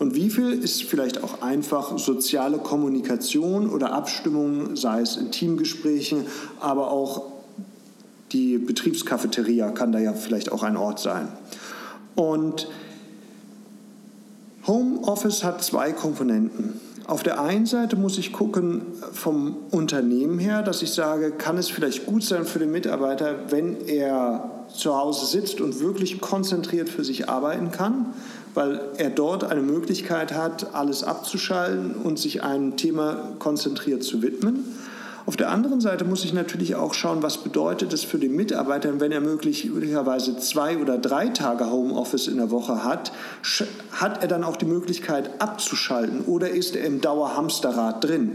Und 0.00 0.14
wie 0.14 0.30
viel 0.30 0.52
ist 0.52 0.84
vielleicht 0.84 1.22
auch 1.22 1.42
einfach 1.42 1.98
soziale 1.98 2.56
Kommunikation 2.56 3.68
oder 3.68 3.92
Abstimmung, 3.92 4.74
sei 4.74 5.02
es 5.02 5.18
in 5.18 5.30
Teamgesprächen, 5.30 6.24
aber 6.58 6.90
auch 6.90 7.26
die 8.32 8.56
Betriebskafeteria 8.56 9.72
kann 9.72 9.92
da 9.92 9.98
ja 9.98 10.14
vielleicht 10.14 10.52
auch 10.52 10.62
ein 10.62 10.78
Ort 10.78 11.00
sein. 11.00 11.28
Und 12.14 12.66
Homeoffice 14.66 15.44
hat 15.44 15.62
zwei 15.62 15.92
Komponenten. 15.92 16.80
Auf 17.06 17.22
der 17.22 17.42
einen 17.42 17.66
Seite 17.66 17.96
muss 17.96 18.16
ich 18.16 18.32
gucken 18.32 18.80
vom 19.12 19.54
Unternehmen 19.70 20.38
her, 20.38 20.62
dass 20.62 20.80
ich 20.80 20.92
sage, 20.92 21.30
kann 21.32 21.58
es 21.58 21.68
vielleicht 21.68 22.06
gut 22.06 22.22
sein 22.22 22.46
für 22.46 22.58
den 22.58 22.72
Mitarbeiter, 22.72 23.50
wenn 23.50 23.86
er 23.86 24.64
zu 24.74 24.96
Hause 24.96 25.26
sitzt 25.26 25.60
und 25.60 25.80
wirklich 25.80 26.22
konzentriert 26.22 26.88
für 26.88 27.04
sich 27.04 27.28
arbeiten 27.28 27.70
kann 27.70 28.14
weil 28.54 28.80
er 28.96 29.10
dort 29.10 29.44
eine 29.44 29.62
Möglichkeit 29.62 30.32
hat, 30.32 30.74
alles 30.74 31.04
abzuschalten 31.04 31.94
und 31.94 32.18
sich 32.18 32.42
einem 32.42 32.76
Thema 32.76 33.34
konzentriert 33.38 34.02
zu 34.02 34.22
widmen. 34.22 34.64
Auf 35.26 35.36
der 35.36 35.50
anderen 35.50 35.80
Seite 35.80 36.04
muss 36.04 36.24
ich 36.24 36.32
natürlich 36.32 36.74
auch 36.74 36.94
schauen, 36.94 37.22
was 37.22 37.38
bedeutet 37.38 37.92
es 37.92 38.02
für 38.02 38.18
den 38.18 38.34
Mitarbeiter, 38.34 38.98
wenn 38.98 39.12
er 39.12 39.20
möglicherweise 39.20 40.38
zwei 40.38 40.78
oder 40.78 40.98
drei 40.98 41.28
Tage 41.28 41.70
Homeoffice 41.70 42.26
in 42.26 42.38
der 42.38 42.50
Woche 42.50 42.82
hat, 42.82 43.12
hat 43.92 44.22
er 44.22 44.28
dann 44.28 44.42
auch 44.42 44.56
die 44.56 44.64
Möglichkeit 44.64 45.40
abzuschalten 45.40 46.22
oder 46.22 46.50
ist 46.50 46.74
er 46.74 46.84
im 46.84 47.00
Dauerhamsterrad 47.00 48.02
drin? 48.02 48.32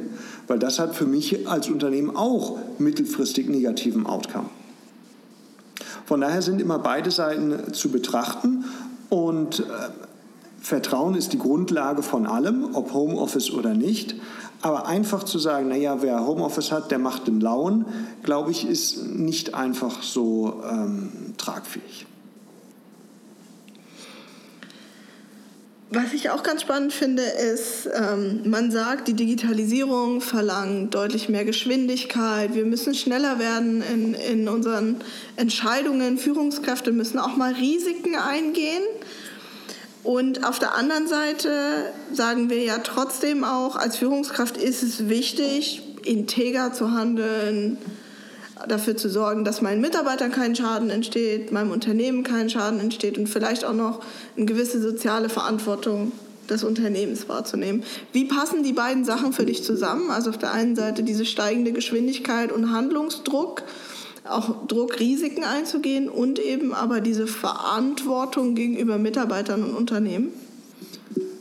Weil 0.47 0.59
das 0.59 0.79
hat 0.79 0.95
für 0.95 1.05
mich 1.05 1.49
als 1.49 1.69
Unternehmen 1.69 2.15
auch 2.15 2.57
mittelfristig 2.77 3.49
negativen 3.49 4.05
Outcome. 4.05 4.49
Von 6.05 6.21
daher 6.21 6.43
sind 6.43 6.61
immer 6.61 6.77
beide 6.77 7.09
Seiten 7.09 7.73
zu 7.73 7.89
betrachten 7.89 8.63
und 9.09 9.59
äh, 9.59 9.63
Vertrauen 10.59 11.15
ist 11.15 11.31
die 11.33 11.37
Grundlage 11.37 12.01
von 12.01 12.25
allem, 12.25 12.73
ob 12.73 12.93
Homeoffice 12.93 13.51
oder 13.51 13.73
nicht. 13.73 14.15
Aber 14.61 14.87
einfach 14.87 15.23
zu 15.23 15.37
sagen, 15.37 15.69
naja, 15.69 16.01
wer 16.01 16.25
Homeoffice 16.25 16.71
hat, 16.71 16.89
der 16.89 16.97
macht 16.97 17.27
den 17.27 17.39
Lauen, 17.39 17.85
glaube 18.23 18.49
ich, 18.49 18.67
ist 18.67 19.05
nicht 19.05 19.53
einfach 19.53 20.01
so 20.01 20.63
ähm, 20.67 21.35
tragfähig. 21.37 22.07
Was 25.91 26.13
ich 26.13 26.31
auch 26.31 26.41
ganz 26.41 26.61
spannend 26.61 26.93
finde, 26.93 27.21
ist, 27.21 27.87
ähm, 27.93 28.41
man 28.45 28.71
sagt, 28.71 29.07
die 29.07 29.13
Digitalisierung 29.13 30.19
verlangt 30.19 30.95
deutlich 30.95 31.29
mehr 31.29 31.45
Geschwindigkeit. 31.45 32.55
Wir 32.55 32.65
müssen 32.65 32.95
schneller 32.95 33.37
werden 33.37 33.83
in, 33.83 34.13
in 34.15 34.49
unseren 34.49 34.97
Entscheidungen. 35.35 36.17
Führungskräfte 36.17 36.91
müssen 36.91 37.19
auch 37.19 37.37
mal 37.37 37.53
Risiken 37.53 38.15
eingehen. 38.15 38.81
Und 40.03 40.43
auf 40.43 40.57
der 40.57 40.75
anderen 40.75 41.07
Seite 41.07 41.91
sagen 42.11 42.49
wir 42.49 42.63
ja 42.63 42.79
trotzdem 42.79 43.43
auch, 43.43 43.75
als 43.75 43.97
Führungskraft 43.97 44.57
ist 44.57 44.81
es 44.81 45.07
wichtig, 45.07 45.83
integer 46.03 46.73
zu 46.73 46.91
handeln, 46.91 47.77
dafür 48.67 48.95
zu 48.95 49.09
sorgen, 49.09 49.43
dass 49.43 49.61
meinen 49.61 49.81
Mitarbeitern 49.81 50.31
kein 50.31 50.55
Schaden 50.55 50.89
entsteht, 50.89 51.51
meinem 51.51 51.71
Unternehmen 51.71 52.23
kein 52.23 52.49
Schaden 52.49 52.79
entsteht 52.79 53.17
und 53.17 53.27
vielleicht 53.27 53.65
auch 53.65 53.73
noch 53.73 54.01
eine 54.37 54.45
gewisse 54.45 54.81
soziale 54.81 55.29
Verantwortung 55.29 56.11
des 56.49 56.63
Unternehmens 56.63 57.27
wahrzunehmen. 57.27 57.83
Wie 58.13 58.25
passen 58.25 58.63
die 58.63 58.73
beiden 58.73 59.03
Sachen 59.03 59.33
für 59.33 59.45
dich 59.45 59.63
zusammen? 59.63 60.11
Also 60.11 60.29
auf 60.29 60.37
der 60.37 60.53
einen 60.53 60.75
Seite 60.75 61.03
diese 61.03 61.25
steigende 61.25 61.71
Geschwindigkeit 61.71 62.51
und 62.51 62.71
Handlungsdruck, 62.71 63.63
auch 64.27 64.67
Druckrisiken 64.67 65.43
einzugehen 65.43 66.09
und 66.09 66.39
eben 66.39 66.73
aber 66.73 67.01
diese 67.01 67.27
Verantwortung 67.27 68.55
gegenüber 68.55 68.97
Mitarbeitern 68.97 69.63
und 69.63 69.75
Unternehmen? 69.75 70.29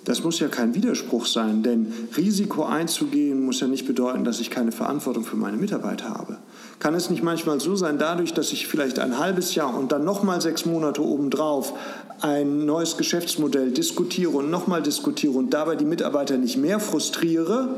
Das 0.04 0.22
muss 0.22 0.38
ja 0.38 0.48
kein 0.48 0.74
Widerspruch 0.74 1.24
sein, 1.24 1.62
denn 1.62 1.90
Risiko 2.14 2.64
einzugehen 2.64 3.42
muss 3.42 3.60
ja 3.60 3.68
nicht 3.68 3.86
bedeuten, 3.86 4.24
dass 4.24 4.38
ich 4.38 4.50
keine 4.50 4.70
Verantwortung 4.70 5.24
für 5.24 5.36
meine 5.36 5.56
Mitarbeiter 5.56 6.10
habe. 6.10 6.38
Kann 6.78 6.94
es 6.94 7.08
nicht 7.08 7.22
manchmal 7.22 7.60
so 7.60 7.76
sein, 7.76 7.98
dadurch, 7.98 8.34
dass 8.34 8.52
ich 8.52 8.66
vielleicht 8.66 8.98
ein 8.98 9.18
halbes 9.18 9.54
Jahr 9.54 9.76
und 9.76 9.92
dann 9.92 10.04
nochmal 10.04 10.40
sechs 10.40 10.66
Monate 10.66 11.02
obendrauf 11.02 11.72
ein 12.20 12.64
neues 12.64 12.96
Geschäftsmodell 12.96 13.70
diskutiere 13.70 14.30
und 14.30 14.50
nochmal 14.50 14.82
diskutiere 14.82 15.32
und 15.32 15.50
dabei 15.52 15.76
die 15.76 15.84
Mitarbeiter 15.84 16.36
nicht 16.36 16.56
mehr 16.56 16.80
frustriere 16.80 17.68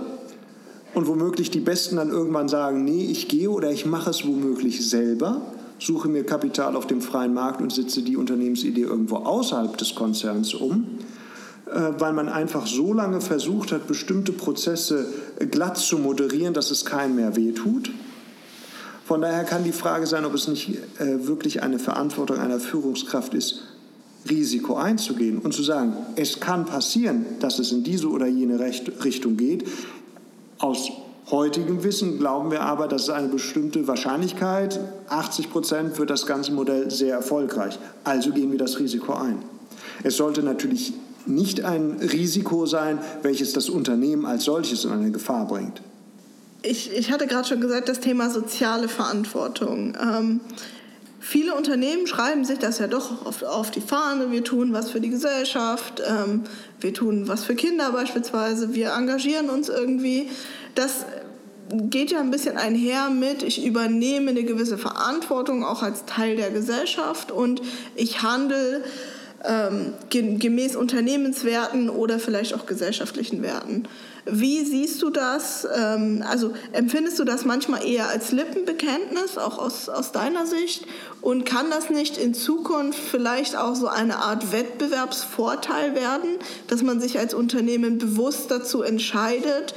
und 0.94 1.06
womöglich 1.06 1.50
die 1.50 1.60
Besten 1.60 1.96
dann 1.96 2.10
irgendwann 2.10 2.48
sagen, 2.48 2.84
nee, 2.84 3.04
ich 3.04 3.28
gehe 3.28 3.50
oder 3.50 3.70
ich 3.70 3.86
mache 3.86 4.10
es 4.10 4.26
womöglich 4.26 4.88
selber, 4.88 5.40
suche 5.78 6.08
mir 6.08 6.24
Kapital 6.24 6.76
auf 6.76 6.86
dem 6.86 7.02
freien 7.02 7.34
Markt 7.34 7.60
und 7.60 7.72
setze 7.72 8.02
die 8.02 8.16
Unternehmensidee 8.16 8.82
irgendwo 8.82 9.16
außerhalb 9.16 9.76
des 9.76 9.94
Konzerns 9.94 10.54
um, 10.54 10.86
äh, 11.66 11.92
weil 11.98 12.12
man 12.12 12.28
einfach 12.28 12.66
so 12.66 12.92
lange 12.92 13.20
versucht 13.20 13.72
hat, 13.72 13.86
bestimmte 13.86 14.32
Prozesse 14.32 15.06
glatt 15.50 15.76
zu 15.76 15.98
moderieren, 15.98 16.54
dass 16.54 16.70
es 16.70 16.84
keinem 16.84 17.16
mehr 17.16 17.36
wehtut. 17.36 17.90
Von 19.06 19.22
daher 19.22 19.44
kann 19.44 19.62
die 19.62 19.70
Frage 19.70 20.04
sein, 20.04 20.24
ob 20.24 20.34
es 20.34 20.48
nicht 20.48 20.68
äh, 20.98 21.28
wirklich 21.28 21.62
eine 21.62 21.78
Verantwortung 21.78 22.38
einer 22.38 22.58
Führungskraft 22.58 23.34
ist, 23.34 23.62
Risiko 24.28 24.74
einzugehen 24.74 25.38
und 25.38 25.54
zu 25.54 25.62
sagen, 25.62 25.92
es 26.16 26.40
kann 26.40 26.66
passieren, 26.66 27.24
dass 27.38 27.60
es 27.60 27.70
in 27.70 27.84
diese 27.84 28.08
oder 28.08 28.26
jene 28.26 28.58
Richtung 28.58 29.36
geht. 29.36 29.64
Aus 30.58 30.90
heutigem 31.30 31.84
Wissen 31.84 32.18
glauben 32.18 32.50
wir 32.50 32.62
aber, 32.62 32.88
dass 32.88 33.02
es 33.02 33.10
eine 33.10 33.28
bestimmte 33.28 33.86
Wahrscheinlichkeit, 33.86 34.80
80 35.08 35.52
Prozent, 35.52 35.98
wird 36.00 36.10
das 36.10 36.26
ganze 36.26 36.50
Modell 36.50 36.90
sehr 36.90 37.14
erfolgreich. 37.14 37.78
Also 38.02 38.32
gehen 38.32 38.50
wir 38.50 38.58
das 38.58 38.80
Risiko 38.80 39.12
ein. 39.12 39.38
Es 40.02 40.16
sollte 40.16 40.42
natürlich 40.42 40.94
nicht 41.26 41.64
ein 41.64 41.98
Risiko 42.00 42.66
sein, 42.66 42.98
welches 43.22 43.52
das 43.52 43.68
Unternehmen 43.68 44.26
als 44.26 44.42
solches 44.42 44.84
in 44.84 44.90
eine 44.90 45.12
Gefahr 45.12 45.46
bringt. 45.46 45.80
Ich, 46.66 46.92
ich 46.92 47.12
hatte 47.12 47.26
gerade 47.26 47.46
schon 47.46 47.60
gesagt, 47.60 47.88
das 47.88 48.00
Thema 48.00 48.28
soziale 48.28 48.88
Verantwortung. 48.88 49.96
Ähm, 50.02 50.40
viele 51.20 51.54
Unternehmen 51.54 52.06
schreiben 52.06 52.44
sich 52.44 52.58
das 52.58 52.78
ja 52.78 52.88
doch 52.88 53.24
auf, 53.24 53.42
auf, 53.42 53.70
die 53.70 53.80
Fahne. 53.80 54.32
Wir 54.32 54.42
tun 54.42 54.72
was 54.72 54.90
für 54.90 55.00
die 55.00 55.10
Gesellschaft, 55.10 56.02
ähm, 56.06 56.42
wir 56.80 56.92
tun 56.92 57.28
was 57.28 57.44
für 57.44 57.54
Kinder 57.54 57.92
beispielsweise, 57.92 58.74
wir 58.74 58.92
engagieren 58.92 59.48
uns 59.48 59.68
irgendwie. 59.68 60.28
Das 60.74 61.06
geht 61.70 62.10
ja 62.10 62.20
ein 62.20 62.30
bisschen 62.30 62.56
einher 62.56 63.10
mit, 63.10 63.42
ich 63.42 63.64
übernehme 63.64 64.30
eine 64.30 64.44
gewisse 64.44 64.78
Verantwortung 64.78 65.64
auch 65.64 65.82
als 65.82 66.04
Teil 66.04 66.36
der 66.36 66.50
Gesellschaft 66.50 67.32
und 67.32 67.60
ich 67.94 68.22
handle 68.22 68.84
ähm, 69.44 69.94
gemäß 70.10 70.76
Unternehmenswerten 70.76 71.90
oder 71.90 72.18
vielleicht 72.18 72.54
auch 72.54 72.66
gesellschaftlichen 72.66 73.42
Werten. 73.42 73.84
Wie 74.28 74.64
siehst 74.64 75.02
du 75.02 75.10
das? 75.10 75.66
Ähm, 75.72 76.24
also 76.28 76.52
empfindest 76.72 77.16
du 77.20 77.24
das 77.24 77.44
manchmal 77.44 77.86
eher 77.86 78.08
als 78.08 78.32
Lippenbekenntnis, 78.32 79.38
auch 79.38 79.58
aus, 79.58 79.88
aus 79.88 80.10
deiner 80.10 80.46
Sicht? 80.46 80.84
Und 81.20 81.46
kann 81.46 81.70
das 81.70 81.90
nicht 81.90 82.18
in 82.18 82.34
Zukunft 82.34 82.98
vielleicht 82.98 83.56
auch 83.56 83.76
so 83.76 83.86
eine 83.86 84.18
Art 84.18 84.50
Wettbewerbsvorteil 84.50 85.94
werden, 85.94 86.30
dass 86.66 86.82
man 86.82 87.00
sich 87.00 87.20
als 87.20 87.34
Unternehmen 87.34 87.98
bewusst 87.98 88.50
dazu 88.50 88.82
entscheidet, 88.82 89.74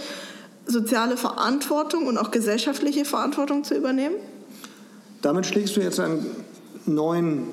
soziale 0.65 1.15
Verantwortung 1.15 2.07
und 2.07 2.17
auch 2.17 2.31
gesellschaftliche 2.31 3.05
Verantwortung 3.05 3.63
zu 3.63 3.75
übernehmen? 3.75 4.15
Damit 5.21 5.45
schlägst 5.45 5.77
du 5.77 5.81
jetzt 5.81 5.99
einen 5.99 6.25
neuen 6.87 7.43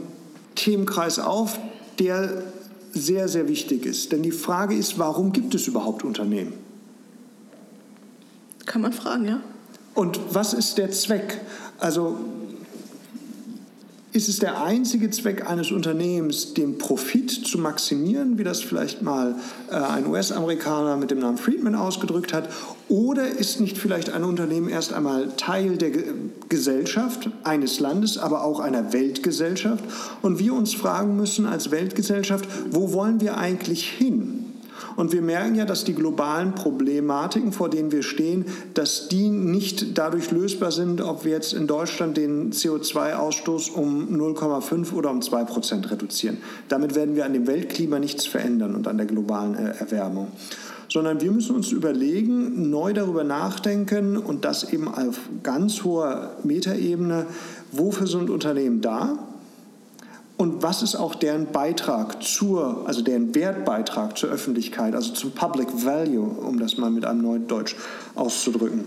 Themenkreis 0.54 1.18
auf, 1.18 1.58
der 1.98 2.42
sehr, 2.92 3.28
sehr 3.28 3.48
wichtig 3.48 3.84
ist. 3.84 4.12
Denn 4.12 4.22
die 4.22 4.32
Frage 4.32 4.74
ist, 4.74 4.98
warum 4.98 5.32
gibt 5.32 5.54
es 5.54 5.66
überhaupt 5.66 6.02
Unternehmen? 6.04 6.65
Kann 8.66 8.82
man 8.82 8.92
fragen, 8.92 9.26
ja. 9.26 9.40
Und 9.94 10.20
was 10.30 10.52
ist 10.52 10.76
der 10.76 10.90
Zweck? 10.90 11.40
Also 11.78 12.18
ist 14.16 14.30
es 14.30 14.38
der 14.38 14.62
einzige 14.62 15.10
Zweck 15.10 15.46
eines 15.46 15.70
Unternehmens, 15.70 16.54
den 16.54 16.78
Profit 16.78 17.30
zu 17.30 17.58
maximieren, 17.58 18.38
wie 18.38 18.44
das 18.44 18.62
vielleicht 18.62 19.02
mal 19.02 19.34
äh, 19.70 19.74
ein 19.74 20.06
US-Amerikaner 20.06 20.96
mit 20.96 21.10
dem 21.10 21.18
Namen 21.18 21.36
Friedman 21.36 21.74
ausgedrückt 21.74 22.32
hat? 22.32 22.48
Oder 22.88 23.28
ist 23.28 23.60
nicht 23.60 23.76
vielleicht 23.76 24.08
ein 24.08 24.24
Unternehmen 24.24 24.70
erst 24.70 24.94
einmal 24.94 25.28
Teil 25.36 25.76
der 25.76 25.90
Ge 25.90 26.14
Gesellschaft, 26.48 27.28
eines 27.42 27.78
Landes, 27.78 28.16
aber 28.16 28.42
auch 28.42 28.60
einer 28.60 28.94
Weltgesellschaft? 28.94 29.84
Und 30.22 30.38
wir 30.38 30.54
uns 30.54 30.72
fragen 30.72 31.16
müssen 31.16 31.44
als 31.44 31.70
Weltgesellschaft, 31.70 32.48
wo 32.70 32.94
wollen 32.94 33.20
wir 33.20 33.36
eigentlich 33.36 33.86
hin? 33.86 34.45
Und 34.96 35.12
wir 35.12 35.22
merken 35.22 35.54
ja, 35.54 35.64
dass 35.64 35.84
die 35.84 35.94
globalen 35.94 36.54
Problematiken, 36.54 37.52
vor 37.52 37.68
denen 37.68 37.92
wir 37.92 38.02
stehen, 38.02 38.46
dass 38.74 39.08
die 39.08 39.28
nicht 39.28 39.98
dadurch 39.98 40.30
lösbar 40.30 40.72
sind, 40.72 41.00
ob 41.00 41.24
wir 41.24 41.32
jetzt 41.32 41.52
in 41.52 41.66
Deutschland 41.66 42.16
den 42.16 42.52
CO2-Ausstoß 42.52 43.72
um 43.72 44.08
0,5 44.08 44.92
oder 44.92 45.10
um 45.10 45.22
2 45.22 45.44
Prozent 45.44 45.90
reduzieren. 45.90 46.38
Damit 46.68 46.94
werden 46.94 47.16
wir 47.16 47.24
an 47.24 47.32
dem 47.32 47.46
Weltklima 47.46 47.98
nichts 47.98 48.26
verändern 48.26 48.74
und 48.74 48.88
an 48.88 48.96
der 48.96 49.06
globalen 49.06 49.54
äh, 49.54 49.74
Erwärmung 49.78 50.28
sondern 50.88 51.20
wir 51.20 51.32
müssen 51.32 51.56
uns 51.56 51.72
überlegen, 51.72 52.70
neu 52.70 52.92
darüber 52.92 53.24
nachdenken 53.24 54.16
und 54.16 54.44
das 54.44 54.72
eben 54.72 54.88
auf 54.88 55.18
ganz 55.42 55.82
hoher 55.84 56.36
Metaebene, 56.44 57.26
wofür 57.72 58.06
sind 58.06 58.30
Unternehmen 58.30 58.80
da? 58.80 59.18
Und 60.36 60.62
was 60.62 60.82
ist 60.82 60.96
auch 60.96 61.14
deren 61.14 61.46
Beitrag 61.46 62.22
zur, 62.22 62.86
also 62.86 63.00
deren 63.00 63.34
Wertbeitrag 63.34 64.18
zur 64.18 64.28
Öffentlichkeit, 64.30 64.94
also 64.94 65.12
zum 65.12 65.30
Public 65.30 65.68
Value, 65.84 66.24
um 66.24 66.58
das 66.58 66.76
mal 66.76 66.90
mit 66.90 67.06
einem 67.06 67.22
neuen 67.22 67.46
Deutsch 67.46 67.74
auszudrücken. 68.14 68.84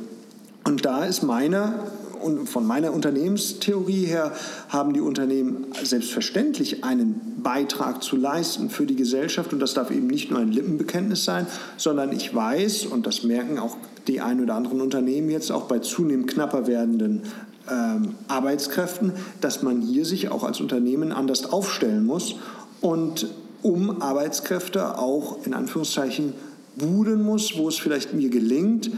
Und 0.63 0.85
da 0.85 1.05
ist 1.05 1.23
meine, 1.23 1.73
und 2.21 2.47
von 2.47 2.67
meiner 2.67 2.93
Unternehmenstheorie 2.93 4.05
her 4.05 4.33
haben 4.67 4.93
die 4.93 5.01
Unternehmen 5.01 5.67
selbstverständlich 5.81 6.83
einen 6.83 7.41
Beitrag 7.41 8.03
zu 8.03 8.15
leisten 8.15 8.69
für 8.69 8.85
die 8.85 8.95
Gesellschaft. 8.95 9.51
Und 9.51 9.59
das 9.59 9.73
darf 9.73 9.89
eben 9.89 10.07
nicht 10.07 10.29
nur 10.29 10.39
ein 10.39 10.51
Lippenbekenntnis 10.51 11.25
sein, 11.25 11.47
sondern 11.77 12.11
ich 12.11 12.35
weiß, 12.35 12.85
und 12.85 13.07
das 13.07 13.23
merken 13.23 13.57
auch 13.57 13.77
die 14.07 14.21
ein 14.21 14.41
oder 14.41 14.55
anderen 14.55 14.81
Unternehmen 14.81 15.29
jetzt 15.29 15.51
auch 15.51 15.63
bei 15.63 15.79
zunehmend 15.79 16.27
knapper 16.27 16.67
werdenden 16.67 17.23
ähm, 17.71 18.15
Arbeitskräften, 18.27 19.13
dass 19.41 19.63
man 19.63 19.81
hier 19.81 20.05
sich 20.05 20.29
auch 20.29 20.43
als 20.43 20.61
Unternehmen 20.61 21.11
anders 21.11 21.51
aufstellen 21.51 22.05
muss 22.05 22.35
und 22.81 23.27
um 23.61 24.01
Arbeitskräfte 24.01 24.97
auch 24.97 25.45
in 25.45 25.53
Anführungszeichen 25.53 26.33
budeln 26.77 27.21
muss, 27.21 27.57
wo 27.57 27.67
es 27.67 27.77
vielleicht 27.77 28.13
mir 28.13 28.29
gelingt, 28.29 28.89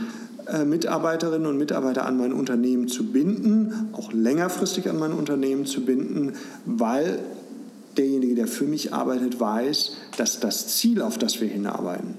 äh, 0.47 0.65
Mitarbeiterinnen 0.65 1.47
und 1.47 1.57
Mitarbeiter 1.57 2.05
an 2.05 2.17
mein 2.17 2.33
Unternehmen 2.33 2.87
zu 2.87 3.11
binden, 3.11 3.89
auch 3.93 4.11
längerfristig 4.13 4.89
an 4.89 4.99
mein 4.99 5.13
Unternehmen 5.13 5.65
zu 5.65 5.85
binden, 5.85 6.33
weil 6.65 7.19
derjenige, 7.97 8.35
der 8.35 8.47
für 8.47 8.65
mich 8.65 8.93
arbeitet, 8.93 9.39
weiß, 9.39 9.93
dass 10.17 10.39
das 10.39 10.67
Ziel, 10.77 11.01
auf 11.01 11.17
das 11.17 11.41
wir 11.41 11.47
hinarbeiten, 11.47 12.15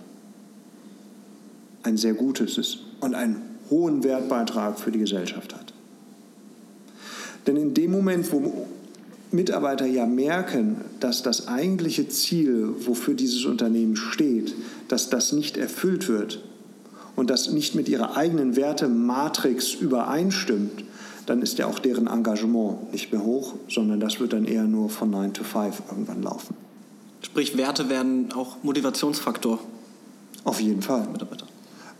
ein 1.83 1.97
sehr 1.97 2.15
gutes 2.15 2.59
ist 2.59 2.79
und 3.01 3.15
einen 3.15 3.43
hohen 3.71 4.05
Wertbeitrag 4.05 4.79
für 4.79 4.93
die 4.93 4.99
Gesellschaft 4.99 5.55
hat. 5.55 5.72
Denn 7.47 7.57
in 7.57 7.75
dem 7.75 7.91
Moment, 7.91 8.33
wo 8.33 8.67
Mitarbeiter 9.33 9.87
ja 9.87 10.07
merken, 10.07 10.77
dass 11.01 11.23
das 11.23 11.49
eigentliche 11.49 12.09
Ziel, 12.09 12.75
wofür 12.79 13.15
dieses 13.15 13.45
Unternehmen 13.45 13.97
steht, 13.97 14.55
dass 14.89 15.11
das 15.11 15.33
nicht 15.33 15.57
erfüllt 15.57 16.09
wird 16.09 16.43
und 17.17 17.31
das 17.31 17.51
nicht 17.51 17.75
mit 17.75 17.89
ihrer 17.89 18.17
eigenen 18.17 18.57
Wertematrix 18.57 19.75
übereinstimmt, 19.75 20.85
dann 21.27 21.41
ist 21.41 21.59
ja 21.59 21.67
auch 21.67 21.79
deren 21.79 22.09
Engagement 22.09 22.93
nicht 22.93 23.13
mehr 23.13 23.25
hoch, 23.25 23.55
sondern 23.69 24.01
das 24.01 24.21
wird 24.21 24.33
dann 24.33 24.45
eher 24.45 24.65
nur 24.65 24.91
von 24.91 25.11
9 25.11 25.33
to 25.33 25.45
5 25.45 25.83
irgendwann 25.89 26.23
laufen. 26.23 26.55
Sprich, 27.23 27.57
Werte 27.57 27.89
werden 27.89 28.33
auch 28.33 28.63
Motivationsfaktor. 28.63 29.61
Auf 30.45 30.61
jeden 30.61 30.83
Fall. 30.83 31.07
Mitarbeiter. 31.11 31.47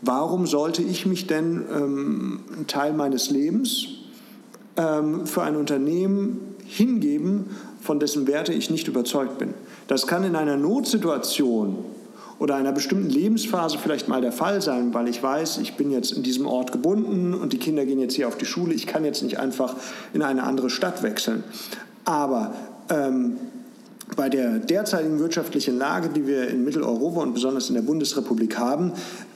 Warum 0.01 0.45
sollte 0.45 0.81
ich 0.81 1.05
mich 1.05 1.27
denn 1.27 1.63
ähm, 1.73 2.41
einen 2.53 2.67
Teil 2.67 2.93
meines 2.93 3.29
Lebens 3.29 3.87
ähm, 4.77 5.25
für 5.25 5.43
ein 5.43 5.55
Unternehmen 5.55 6.55
hingeben, 6.65 7.55
von 7.81 7.99
dessen 7.99 8.27
Werte 8.27 8.53
ich 8.53 8.69
nicht 8.69 8.87
überzeugt 8.87 9.37
bin. 9.37 9.53
Das 9.87 10.07
kann 10.07 10.23
in 10.23 10.35
einer 10.35 10.57
Notsituation 10.57 11.77
oder 12.39 12.55
einer 12.55 12.71
bestimmten 12.71 13.09
Lebensphase 13.09 13.77
vielleicht 13.77 14.07
mal 14.07 14.21
der 14.21 14.31
Fall 14.31 14.61
sein, 14.61 14.93
weil 14.93 15.07
ich 15.07 15.21
weiß, 15.21 15.59
ich 15.59 15.75
bin 15.75 15.91
jetzt 15.91 16.11
in 16.11 16.23
diesem 16.23 16.45
Ort 16.45 16.71
gebunden 16.71 17.33
und 17.33 17.53
die 17.53 17.57
Kinder 17.57 17.85
gehen 17.85 17.99
jetzt 17.99 18.15
hier 18.15 18.27
auf 18.27 18.37
die 18.37 18.45
Schule. 18.45 18.73
Ich 18.73 18.87
kann 18.87 19.05
jetzt 19.05 19.23
nicht 19.23 19.39
einfach 19.39 19.75
in 20.13 20.21
eine 20.21 20.43
andere 20.43 20.69
Stadt 20.69 21.03
wechseln. 21.03 21.43
Aber 22.05 22.53
ähm, 22.89 23.37
bei 24.15 24.29
der 24.29 24.59
derzeitigen 24.59 25.19
wirtschaftlichen 25.19 25.77
Lage, 25.77 26.09
die 26.09 26.27
wir 26.27 26.47
in 26.49 26.63
Mitteleuropa 26.63 27.21
und 27.21 27.33
besonders 27.33 27.69
in 27.69 27.75
der 27.75 27.81
Bundesrepublik 27.81 28.57
haben, 28.57 28.91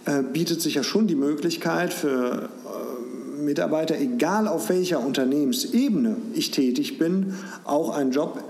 äh, 0.05 0.21
bietet 0.21 0.61
sich 0.61 0.75
ja 0.75 0.83
schon 0.83 1.07
die 1.07 1.15
Möglichkeit 1.15 1.93
für 1.93 2.49
äh, 2.65 2.96
Mitarbeiter, 3.37 3.97
egal 3.97 4.47
auf 4.47 4.69
welcher 4.69 4.99
Unternehmensebene 4.99 6.17
ich 6.33 6.51
tätig 6.51 6.97
bin, 6.97 7.35
auch 7.63 7.95
einen 7.95 8.11
Job 8.11 8.43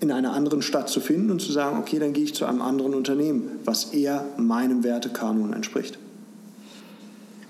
in 0.00 0.12
einer 0.12 0.32
anderen 0.32 0.62
Stadt 0.62 0.88
zu 0.88 1.00
finden 1.00 1.30
und 1.30 1.40
zu 1.40 1.52
sagen, 1.52 1.78
okay, 1.78 1.98
dann 1.98 2.12
gehe 2.12 2.24
ich 2.24 2.34
zu 2.34 2.44
einem 2.44 2.62
anderen 2.62 2.94
Unternehmen, 2.94 3.58
was 3.64 3.86
eher 3.86 4.24
meinem 4.36 4.84
Wertekanon 4.84 5.52
entspricht. 5.52 5.98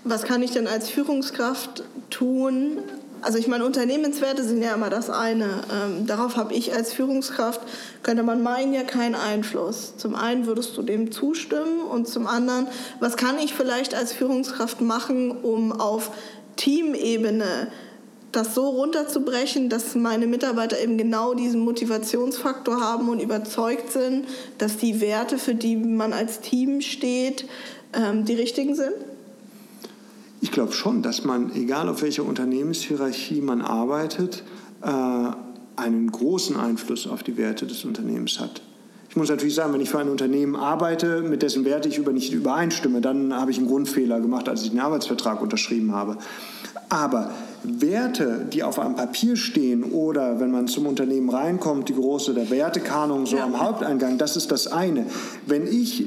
Was 0.04 0.22
kann 0.22 0.42
ich 0.42 0.52
denn 0.52 0.66
als 0.66 0.88
Führungskraft 0.88 1.84
tun? 2.08 2.78
Also 3.20 3.36
ich 3.36 3.48
meine, 3.48 3.66
Unternehmenswerte 3.66 4.44
sind 4.44 4.62
ja 4.62 4.74
immer 4.74 4.90
das 4.90 5.10
eine. 5.10 5.44
Ähm, 5.44 6.06
darauf 6.06 6.36
habe 6.36 6.54
ich 6.54 6.74
als 6.74 6.92
Führungskraft, 6.92 7.60
könnte 8.02 8.22
man 8.22 8.42
meinen, 8.42 8.72
ja 8.72 8.84
keinen 8.84 9.16
Einfluss. 9.16 9.96
Zum 9.96 10.14
einen 10.14 10.46
würdest 10.46 10.76
du 10.76 10.82
dem 10.82 11.10
zustimmen 11.10 11.80
und 11.90 12.08
zum 12.08 12.26
anderen, 12.26 12.68
was 13.00 13.16
kann 13.16 13.38
ich 13.38 13.52
vielleicht 13.52 13.94
als 13.94 14.12
Führungskraft 14.12 14.80
machen, 14.80 15.32
um 15.32 15.72
auf 15.72 16.12
Teamebene 16.58 17.68
das 18.32 18.54
so 18.54 18.68
runterzubrechen, 18.68 19.70
dass 19.70 19.94
meine 19.94 20.26
Mitarbeiter 20.26 20.78
eben 20.78 20.98
genau 20.98 21.32
diesen 21.32 21.60
Motivationsfaktor 21.60 22.80
haben 22.80 23.08
und 23.08 23.20
überzeugt 23.20 23.90
sind, 23.90 24.26
dass 24.58 24.76
die 24.76 25.00
Werte, 25.00 25.38
für 25.38 25.54
die 25.54 25.76
man 25.76 26.12
als 26.12 26.40
Team 26.40 26.82
steht, 26.82 27.46
ähm, 27.94 28.26
die 28.26 28.34
richtigen 28.34 28.74
sind? 28.74 28.92
Ich 30.40 30.52
glaube 30.52 30.72
schon, 30.72 31.02
dass 31.02 31.24
man, 31.24 31.54
egal 31.56 31.88
auf 31.88 32.02
welcher 32.02 32.24
Unternehmenshierarchie 32.24 33.40
man 33.40 33.62
arbeitet, 33.62 34.44
äh, 34.82 35.30
einen 35.76 36.12
großen 36.12 36.56
Einfluss 36.56 37.06
auf 37.06 37.22
die 37.22 37.36
Werte 37.36 37.66
des 37.66 37.84
Unternehmens 37.84 38.38
hat. 38.38 38.60
Ich 39.10 39.16
muss 39.16 39.30
natürlich 39.30 39.54
sagen, 39.54 39.72
wenn 39.72 39.80
ich 39.80 39.88
für 39.88 39.98
ein 39.98 40.10
Unternehmen 40.10 40.54
arbeite, 40.54 41.22
mit 41.22 41.42
dessen 41.42 41.64
Werte 41.64 41.88
ich 41.88 41.96
über 41.96 42.12
nicht 42.12 42.32
übereinstimme, 42.32 43.00
dann 43.00 43.34
habe 43.34 43.50
ich 43.50 43.58
einen 43.58 43.66
Grundfehler 43.66 44.20
gemacht, 44.20 44.48
als 44.48 44.62
ich 44.62 44.70
den 44.70 44.80
Arbeitsvertrag 44.80 45.40
unterschrieben 45.40 45.92
habe. 45.92 46.18
Aber 46.90 47.30
Werte, 47.62 48.46
die 48.52 48.62
auf 48.62 48.78
einem 48.78 48.96
Papier 48.96 49.36
stehen 49.36 49.84
oder 49.84 50.40
wenn 50.40 50.50
man 50.50 50.68
zum 50.68 50.86
Unternehmen 50.86 51.28
reinkommt, 51.28 51.88
die 51.88 51.94
große 51.94 52.34
der 52.34 52.50
Wertekanon 52.50 53.26
so 53.26 53.36
ja. 53.36 53.44
am 53.44 53.60
Haupteingang, 53.60 54.18
das 54.18 54.36
ist 54.36 54.50
das 54.50 54.66
eine. 54.68 55.06
Wenn 55.46 55.66
ich 55.66 56.06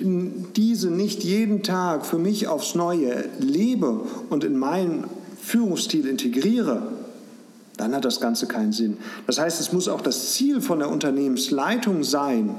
diese 0.55 0.89
nicht 0.89 1.23
jeden 1.23 1.61
Tag 1.63 2.05
für 2.05 2.17
mich 2.17 2.47
aufs 2.47 2.75
Neue 2.75 3.25
lebe 3.39 4.01
und 4.29 4.43
in 4.43 4.57
meinen 4.57 5.05
Führungsstil 5.39 6.07
integriere, 6.07 6.83
dann 7.77 7.95
hat 7.95 8.05
das 8.05 8.19
Ganze 8.19 8.47
keinen 8.47 8.73
Sinn. 8.73 8.97
Das 9.27 9.39
heißt, 9.39 9.59
es 9.59 9.73
muss 9.73 9.87
auch 9.87 10.01
das 10.01 10.33
Ziel 10.33 10.61
von 10.61 10.79
der 10.79 10.89
Unternehmensleitung 10.89 12.03
sein, 12.03 12.55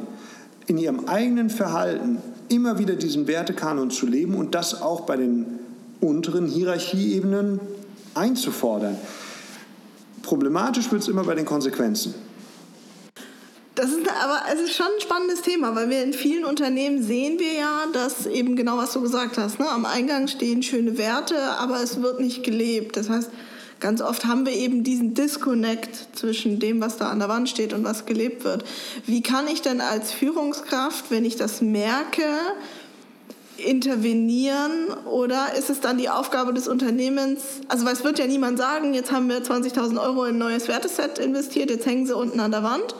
in 0.72 0.78
ihrem 0.78 1.06
eigenen 1.06 1.50
Verhalten 1.50 2.16
immer 2.48 2.78
wieder 2.78 2.94
diesen 2.94 3.26
Wertekanon 3.26 3.90
zu 3.90 4.06
leben 4.06 4.34
und 4.34 4.54
das 4.54 4.80
auch 4.80 5.02
bei 5.02 5.18
den 5.18 5.58
unteren 6.00 6.46
Hierarchieebenen 6.46 7.60
einzufordern. 8.14 8.96
Problematisch 10.22 10.90
wird 10.90 11.02
es 11.02 11.08
immer 11.08 11.24
bei 11.24 11.34
den 11.34 11.44
Konsequenzen. 11.44 12.14
Das 13.74 13.90
ist 13.90 14.08
aber 14.22 14.40
es 14.50 14.60
ist 14.60 14.74
schon 14.74 14.86
ein 14.86 15.00
spannendes 15.02 15.42
Thema, 15.42 15.74
weil 15.74 15.90
wir 15.90 16.02
in 16.02 16.14
vielen 16.14 16.46
Unternehmen 16.46 17.02
sehen 17.02 17.38
wir 17.38 17.52
ja, 17.52 17.84
dass 17.92 18.24
eben 18.26 18.56
genau 18.56 18.78
was 18.78 18.94
du 18.94 19.02
gesagt 19.02 19.36
hast. 19.36 19.58
Ne? 19.58 19.68
Am 19.68 19.84
Eingang 19.84 20.26
stehen 20.26 20.62
schöne 20.62 20.96
Werte, 20.96 21.36
aber 21.58 21.82
es 21.82 22.00
wird 22.00 22.18
nicht 22.18 22.44
gelebt. 22.44 22.96
Das 22.96 23.10
heißt, 23.10 23.30
ganz 23.82 24.00
oft 24.00 24.24
haben 24.24 24.46
wir 24.46 24.52
eben 24.52 24.84
diesen 24.84 25.12
Disconnect 25.12 26.16
zwischen 26.16 26.58
dem, 26.58 26.80
was 26.80 26.96
da 26.96 27.10
an 27.10 27.18
der 27.18 27.28
Wand 27.28 27.50
steht 27.50 27.74
und 27.74 27.84
was 27.84 28.06
gelebt 28.06 28.44
wird. 28.44 28.64
Wie 29.06 29.22
kann 29.22 29.48
ich 29.48 29.60
denn 29.60 29.82
als 29.82 30.12
Führungskraft, 30.12 31.10
wenn 31.10 31.26
ich 31.26 31.36
das 31.36 31.60
merke, 31.60 32.22
intervenieren 33.58 34.88
oder 35.04 35.54
ist 35.58 35.68
es 35.68 35.80
dann 35.80 35.98
die 35.98 36.08
Aufgabe 36.08 36.54
des 36.54 36.68
Unternehmens, 36.68 37.42
also 37.68 37.84
weil 37.84 37.92
es 37.92 38.02
wird 38.02 38.18
ja 38.18 38.26
niemand 38.26 38.58
sagen, 38.58 38.94
jetzt 38.94 39.12
haben 39.12 39.28
wir 39.28 39.42
20.000 39.42 40.00
Euro 40.02 40.24
in 40.24 40.36
ein 40.36 40.38
neues 40.38 40.68
Werteset 40.68 41.18
investiert, 41.18 41.70
jetzt 41.70 41.84
hängen 41.84 42.06
sie 42.06 42.16
unten 42.16 42.40
an 42.40 42.50
der 42.50 42.62
Wand. 42.62 42.94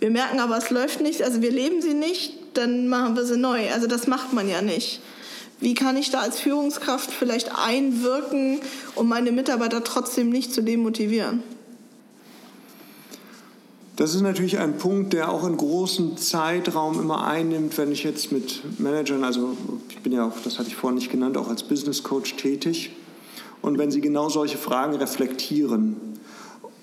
Wir 0.00 0.10
merken 0.10 0.40
aber, 0.40 0.56
es 0.56 0.70
läuft 0.70 1.00
nicht, 1.00 1.22
also 1.22 1.42
wir 1.42 1.52
leben 1.52 1.80
sie 1.80 1.94
nicht, 1.94 2.34
dann 2.54 2.88
machen 2.88 3.16
wir 3.16 3.24
sie 3.24 3.36
neu. 3.36 3.70
Also 3.72 3.86
das 3.86 4.06
macht 4.06 4.32
man 4.32 4.48
ja 4.48 4.60
nicht. 4.60 5.00
Wie 5.62 5.74
kann 5.74 5.96
ich 5.96 6.10
da 6.10 6.18
als 6.18 6.40
Führungskraft 6.40 7.12
vielleicht 7.12 7.56
einwirken, 7.56 8.58
um 8.96 9.08
meine 9.08 9.30
Mitarbeiter 9.30 9.84
trotzdem 9.84 10.28
nicht 10.28 10.52
zu 10.52 10.60
demotivieren? 10.60 11.44
Das 13.94 14.16
ist 14.16 14.22
natürlich 14.22 14.58
ein 14.58 14.76
Punkt, 14.76 15.12
der 15.12 15.30
auch 15.30 15.44
einen 15.44 15.56
großen 15.56 16.16
Zeitraum 16.16 16.98
immer 16.98 17.24
einnimmt, 17.24 17.78
wenn 17.78 17.92
ich 17.92 18.02
jetzt 18.02 18.32
mit 18.32 18.80
Managern, 18.80 19.22
also 19.22 19.56
ich 19.88 20.00
bin 20.00 20.12
ja 20.12 20.26
auch, 20.26 20.32
das 20.42 20.58
hatte 20.58 20.68
ich 20.68 20.74
vorhin 20.74 20.96
nicht 20.96 21.12
genannt, 21.12 21.36
auch 21.36 21.46
als 21.48 21.62
Business 21.62 22.02
Coach 22.02 22.34
tätig. 22.34 22.90
Und 23.60 23.78
wenn 23.78 23.92
sie 23.92 24.00
genau 24.00 24.28
solche 24.28 24.58
Fragen 24.58 24.96
reflektieren 24.96 26.11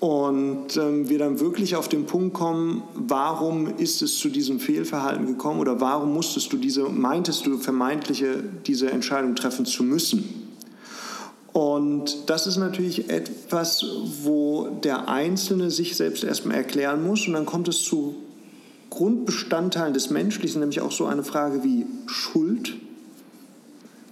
und 0.00 0.78
ähm, 0.78 1.10
wir 1.10 1.18
dann 1.18 1.40
wirklich 1.40 1.76
auf 1.76 1.86
den 1.86 2.06
Punkt 2.06 2.32
kommen, 2.32 2.82
warum 2.94 3.76
ist 3.76 4.00
es 4.00 4.18
zu 4.18 4.30
diesem 4.30 4.58
Fehlverhalten 4.58 5.26
gekommen 5.26 5.60
oder 5.60 5.80
warum 5.80 6.14
musstest 6.14 6.50
du 6.52 6.56
diese, 6.56 6.84
meintest 6.84 7.46
du 7.46 7.58
vermeintliche, 7.58 8.42
diese 8.66 8.90
Entscheidung 8.90 9.34
treffen 9.34 9.66
zu 9.66 9.84
müssen? 9.84 10.48
Und 11.52 12.30
das 12.30 12.46
ist 12.46 12.56
natürlich 12.56 13.10
etwas, 13.10 13.84
wo 14.22 14.68
der 14.82 15.08
Einzelne 15.08 15.70
sich 15.70 15.96
selbst 15.96 16.24
erstmal 16.24 16.56
erklären 16.56 17.04
muss. 17.04 17.26
Und 17.26 17.34
dann 17.34 17.44
kommt 17.44 17.68
es 17.68 17.82
zu 17.82 18.14
Grundbestandteilen 18.88 19.92
des 19.92 20.10
Menschlichen, 20.10 20.60
nämlich 20.60 20.80
auch 20.80 20.92
so 20.92 21.06
eine 21.06 21.24
Frage 21.24 21.62
wie 21.62 21.86
Schuld. 22.06 22.74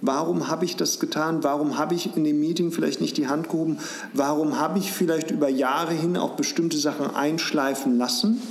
Warum 0.01 0.47
habe 0.47 0.65
ich 0.65 0.77
das 0.77 0.99
getan? 0.99 1.43
Warum 1.43 1.77
habe 1.77 1.93
ich 1.93 2.15
in 2.15 2.23
dem 2.23 2.39
Meeting 2.39 2.71
vielleicht 2.71 3.01
nicht 3.01 3.17
die 3.17 3.27
Hand 3.27 3.49
gehoben? 3.49 3.79
Warum 4.13 4.57
habe 4.57 4.79
ich 4.79 4.91
vielleicht 4.91 5.29
über 5.31 5.49
Jahre 5.49 5.93
hin 5.93 6.15
auch 6.15 6.35
bestimmte 6.35 6.77
Sachen 6.77 7.13
einschleifen 7.13 7.97
lassen, 7.97 8.41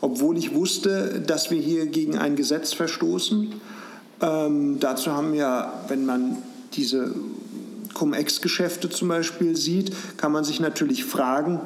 obwohl 0.00 0.36
ich 0.36 0.54
wusste, 0.54 1.20
dass 1.26 1.50
wir 1.50 1.60
hier 1.60 1.86
gegen 1.86 2.18
ein 2.18 2.36
Gesetz 2.36 2.74
verstoßen? 2.74 3.54
Ähm, 4.20 4.80
dazu 4.80 5.12
haben 5.12 5.34
ja, 5.34 5.84
wenn 5.88 6.04
man 6.04 6.36
diese 6.74 7.14
Cum-Ex-Geschäfte 7.94 8.90
zum 8.90 9.08
Beispiel 9.08 9.56
sieht, 9.56 9.92
kann 10.18 10.32
man 10.32 10.44
sich 10.44 10.60
natürlich 10.60 11.04
fragen, 11.04 11.60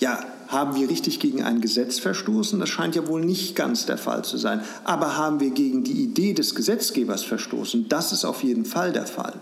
ja, 0.00 0.18
haben 0.50 0.74
wir 0.74 0.88
richtig 0.88 1.20
gegen 1.20 1.42
ein 1.42 1.60
Gesetz 1.60 1.98
verstoßen? 1.98 2.58
Das 2.60 2.68
scheint 2.68 2.96
ja 2.96 3.06
wohl 3.08 3.24
nicht 3.24 3.56
ganz 3.56 3.86
der 3.86 3.98
Fall 3.98 4.24
zu 4.24 4.36
sein. 4.36 4.60
Aber 4.84 5.16
haben 5.16 5.40
wir 5.40 5.50
gegen 5.50 5.84
die 5.84 6.02
Idee 6.02 6.34
des 6.34 6.54
Gesetzgebers 6.54 7.22
verstoßen? 7.22 7.88
Das 7.88 8.12
ist 8.12 8.24
auf 8.24 8.42
jeden 8.42 8.64
Fall 8.64 8.92
der 8.92 9.06
Fall. 9.06 9.34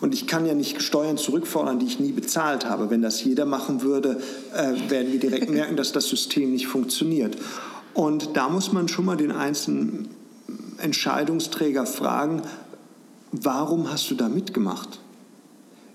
Und 0.00 0.14
ich 0.14 0.26
kann 0.26 0.46
ja 0.46 0.54
nicht 0.54 0.80
Steuern 0.80 1.18
zurückfordern, 1.18 1.80
die 1.80 1.86
ich 1.86 1.98
nie 1.98 2.12
bezahlt 2.12 2.66
habe. 2.66 2.88
Wenn 2.88 3.02
das 3.02 3.22
jeder 3.24 3.46
machen 3.46 3.82
würde, 3.82 4.20
äh, 4.54 4.90
werden 4.90 5.12
wir 5.12 5.18
direkt 5.18 5.50
merken, 5.50 5.76
dass 5.76 5.92
das 5.92 6.08
System 6.08 6.52
nicht 6.52 6.68
funktioniert. 6.68 7.36
Und 7.94 8.36
da 8.36 8.48
muss 8.48 8.72
man 8.72 8.86
schon 8.86 9.04
mal 9.04 9.16
den 9.16 9.32
einzelnen 9.32 10.08
Entscheidungsträger 10.78 11.84
fragen, 11.84 12.42
Warum 13.32 13.90
hast 13.90 14.10
du 14.10 14.14
da 14.14 14.28
mitgemacht? 14.28 15.00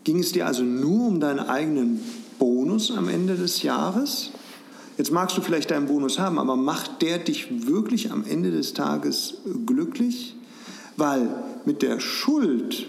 Ging 0.03 0.19
es 0.19 0.33
dir 0.33 0.45
also 0.45 0.63
nur 0.63 1.07
um 1.07 1.19
deinen 1.19 1.39
eigenen 1.39 2.01
Bonus 2.39 2.91
am 2.91 3.09
Ende 3.09 3.35
des 3.35 3.63
Jahres? 3.63 4.31
Jetzt 4.97 5.11
magst 5.11 5.35
du 5.37 5.41
vielleicht 5.41 5.71
deinen 5.71 5.87
Bonus 5.87 6.19
haben, 6.19 6.37
aber 6.37 6.55
macht 6.55 7.01
der 7.01 7.17
dich 7.17 7.67
wirklich 7.67 8.11
am 8.11 8.25
Ende 8.25 8.51
des 8.51 8.73
Tages 8.73 9.35
glücklich? 9.65 10.35
Weil 10.97 11.29
mit 11.65 11.81
der 11.81 11.99
Schuld 11.99 12.87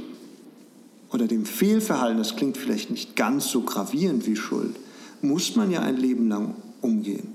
oder 1.10 1.26
dem 1.26 1.46
Fehlverhalten, 1.46 2.18
das 2.18 2.36
klingt 2.36 2.58
vielleicht 2.58 2.90
nicht 2.90 3.16
ganz 3.16 3.48
so 3.48 3.62
gravierend 3.62 4.26
wie 4.26 4.36
Schuld, 4.36 4.76
muss 5.22 5.56
man 5.56 5.70
ja 5.70 5.80
ein 5.80 5.96
Leben 5.96 6.28
lang 6.28 6.54
umgehen. 6.80 7.33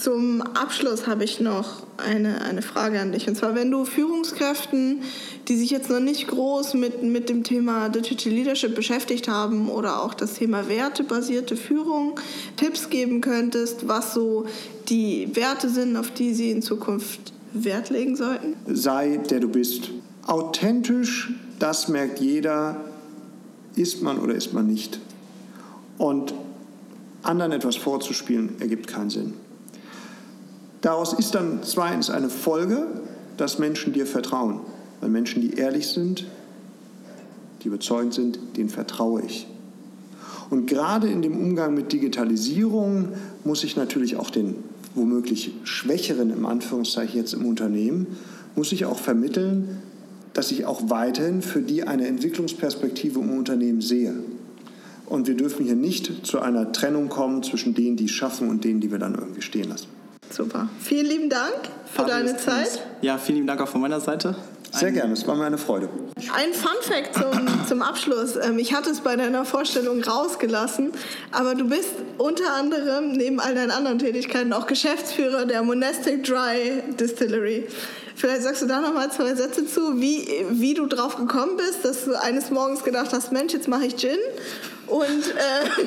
Zum 0.00 0.40
Abschluss 0.40 1.06
habe 1.06 1.24
ich 1.24 1.40
noch 1.40 1.82
eine, 1.98 2.40
eine 2.40 2.62
Frage 2.62 3.00
an 3.00 3.12
dich. 3.12 3.28
Und 3.28 3.36
zwar, 3.36 3.54
wenn 3.54 3.70
du 3.70 3.84
Führungskräften, 3.84 5.02
die 5.46 5.56
sich 5.56 5.70
jetzt 5.70 5.90
noch 5.90 6.00
nicht 6.00 6.26
groß 6.26 6.72
mit, 6.72 7.02
mit 7.02 7.28
dem 7.28 7.44
Thema 7.44 7.90
Digital 7.90 8.32
Leadership 8.32 8.74
beschäftigt 8.74 9.28
haben 9.28 9.68
oder 9.68 10.02
auch 10.02 10.14
das 10.14 10.34
Thema 10.34 10.68
wertebasierte 10.68 11.54
Führung, 11.54 12.18
Tipps 12.56 12.88
geben 12.88 13.20
könntest, 13.20 13.88
was 13.88 14.14
so 14.14 14.46
die 14.88 15.28
Werte 15.36 15.68
sind, 15.68 15.94
auf 15.98 16.10
die 16.12 16.32
sie 16.32 16.50
in 16.50 16.62
Zukunft 16.62 17.34
Wert 17.52 17.90
legen 17.90 18.16
sollten? 18.16 18.54
Sei 18.66 19.18
der 19.18 19.40
du 19.40 19.48
bist. 19.48 19.90
Authentisch, 20.26 21.30
das 21.58 21.88
merkt 21.88 22.20
jeder, 22.20 22.80
ist 23.76 24.00
man 24.00 24.18
oder 24.18 24.34
ist 24.34 24.54
man 24.54 24.66
nicht. 24.66 24.98
Und 25.98 26.32
anderen 27.22 27.52
etwas 27.52 27.76
vorzuspielen, 27.76 28.56
ergibt 28.60 28.86
keinen 28.86 29.10
Sinn. 29.10 29.34
Daraus 30.80 31.12
ist 31.12 31.34
dann 31.34 31.60
zweitens 31.62 32.10
eine 32.10 32.30
Folge, 32.30 32.86
dass 33.36 33.58
Menschen 33.58 33.92
dir 33.92 34.06
vertrauen. 34.06 34.60
Weil 35.00 35.10
Menschen, 35.10 35.40
die 35.40 35.54
ehrlich 35.54 35.88
sind, 35.88 36.26
die 37.62 37.68
überzeugend 37.68 38.14
sind, 38.14 38.38
denen 38.56 38.68
vertraue 38.68 39.22
ich. 39.22 39.46
Und 40.50 40.66
gerade 40.66 41.08
in 41.08 41.22
dem 41.22 41.38
Umgang 41.38 41.74
mit 41.74 41.92
Digitalisierung 41.92 43.08
muss 43.44 43.62
ich 43.64 43.76
natürlich 43.76 44.16
auch 44.16 44.30
den 44.30 44.56
womöglich 44.94 45.52
Schwächeren 45.62 46.30
im 46.30 46.44
Anführungszeichen 46.46 47.16
jetzt 47.16 47.34
im 47.34 47.46
Unternehmen, 47.46 48.06
muss 48.56 48.72
ich 48.72 48.84
auch 48.84 48.98
vermitteln, 48.98 49.78
dass 50.32 50.50
ich 50.50 50.66
auch 50.66 50.82
weiterhin 50.90 51.42
für 51.42 51.60
die 51.60 51.84
eine 51.84 52.06
Entwicklungsperspektive 52.08 53.20
im 53.20 53.30
Unternehmen 53.30 53.80
sehe. 53.80 54.14
Und 55.06 55.28
wir 55.28 55.36
dürfen 55.36 55.64
hier 55.64 55.76
nicht 55.76 56.26
zu 56.26 56.40
einer 56.40 56.72
Trennung 56.72 57.08
kommen 57.08 57.42
zwischen 57.42 57.74
denen, 57.74 57.96
die 57.96 58.04
es 58.06 58.10
schaffen 58.10 58.48
und 58.48 58.64
denen, 58.64 58.80
die 58.80 58.90
wir 58.90 58.98
dann 58.98 59.14
irgendwie 59.14 59.42
stehen 59.42 59.68
lassen. 59.68 59.88
Super. 60.30 60.68
Vielen 60.80 61.06
lieben 61.06 61.30
Dank 61.30 61.54
für 61.86 62.02
Fabius 62.02 62.16
deine 62.16 62.36
Zeit. 62.36 62.82
Ja, 63.02 63.18
vielen 63.18 63.36
lieben 63.36 63.46
Dank 63.48 63.60
auch 63.60 63.68
von 63.68 63.80
meiner 63.80 64.00
Seite. 64.00 64.34
Sehr 64.72 64.92
gerne, 64.92 65.14
es 65.14 65.26
war 65.26 65.34
mir 65.34 65.46
eine 65.46 65.58
Freude. 65.58 65.88
Ein 66.32 66.52
Fun 66.52 66.70
Fact 66.82 67.14
zum, 67.14 67.66
zum 67.68 67.82
Abschluss. 67.82 68.36
Ähm, 68.36 68.58
Ich 68.58 68.72
hatte 68.72 68.90
es 68.90 69.00
bei 69.00 69.16
deiner 69.16 69.44
Vorstellung 69.44 70.00
rausgelassen, 70.02 70.92
aber 71.32 71.56
du 71.56 71.68
bist 71.68 71.88
unter 72.18 72.54
anderem 72.54 73.12
neben 73.12 73.40
all 73.40 73.54
deinen 73.56 73.72
anderen 73.72 73.98
Tätigkeiten 73.98 74.52
auch 74.52 74.68
Geschäftsführer 74.68 75.44
der 75.44 75.64
Monastic 75.64 76.22
Dry 76.22 76.82
Distillery. 77.00 77.66
Vielleicht 78.14 78.42
sagst 78.42 78.62
du 78.62 78.66
da 78.66 78.80
noch 78.80 78.94
mal 78.94 79.10
zwei 79.10 79.34
Sätze 79.34 79.66
zu, 79.66 80.00
wie, 80.00 80.28
wie 80.50 80.74
du 80.74 80.86
drauf 80.86 81.16
gekommen 81.16 81.56
bist, 81.56 81.84
dass 81.84 82.04
du 82.04 82.14
eines 82.20 82.50
Morgens 82.50 82.84
gedacht 82.84 83.12
hast, 83.12 83.32
Mensch, 83.32 83.52
jetzt 83.52 83.66
mache 83.66 83.86
ich 83.86 83.96
Gin 83.96 84.18
und 84.86 85.00
äh, 85.00 85.80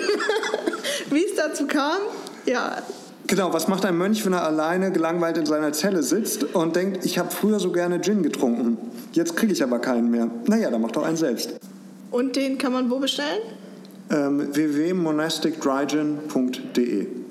wie 1.13 1.23
es 1.23 1.36
dazu 1.36 1.67
kam. 1.67 1.99
Ja, 2.45 2.82
Genau, 3.27 3.53
was 3.53 3.67
macht 3.69 3.86
ein 3.86 3.97
Mönch, 3.97 4.25
wenn 4.25 4.33
er 4.33 4.43
alleine 4.43 4.91
gelangweilt 4.91 5.38
in 5.38 5.45
seiner 5.45 5.71
Zelle 5.71 6.03
sitzt 6.03 6.43
und 6.55 6.75
denkt, 6.75 7.05
ich 7.05 7.17
habe 7.17 7.31
früher 7.31 7.57
so 7.59 7.71
gerne 7.71 8.01
Gin 8.01 8.21
getrunken, 8.21 8.77
jetzt 9.13 9.38
kriege 9.38 9.53
ich 9.53 9.63
aber 9.63 9.79
keinen 9.79 10.12
mehr. 10.12 10.29
Naja, 10.45 10.69
dann 10.69 10.81
mach 10.81 10.91
doch 10.91 11.03
einen 11.03 11.15
selbst. 11.17 11.53
und 12.12 12.36
den 12.36 12.57
kann 12.57 12.73
man 12.73 12.91
wo 12.91 12.99
bestellen? 12.99 13.39
Ähm, 14.12 14.49
www.monasticdrygin.de 14.53 17.22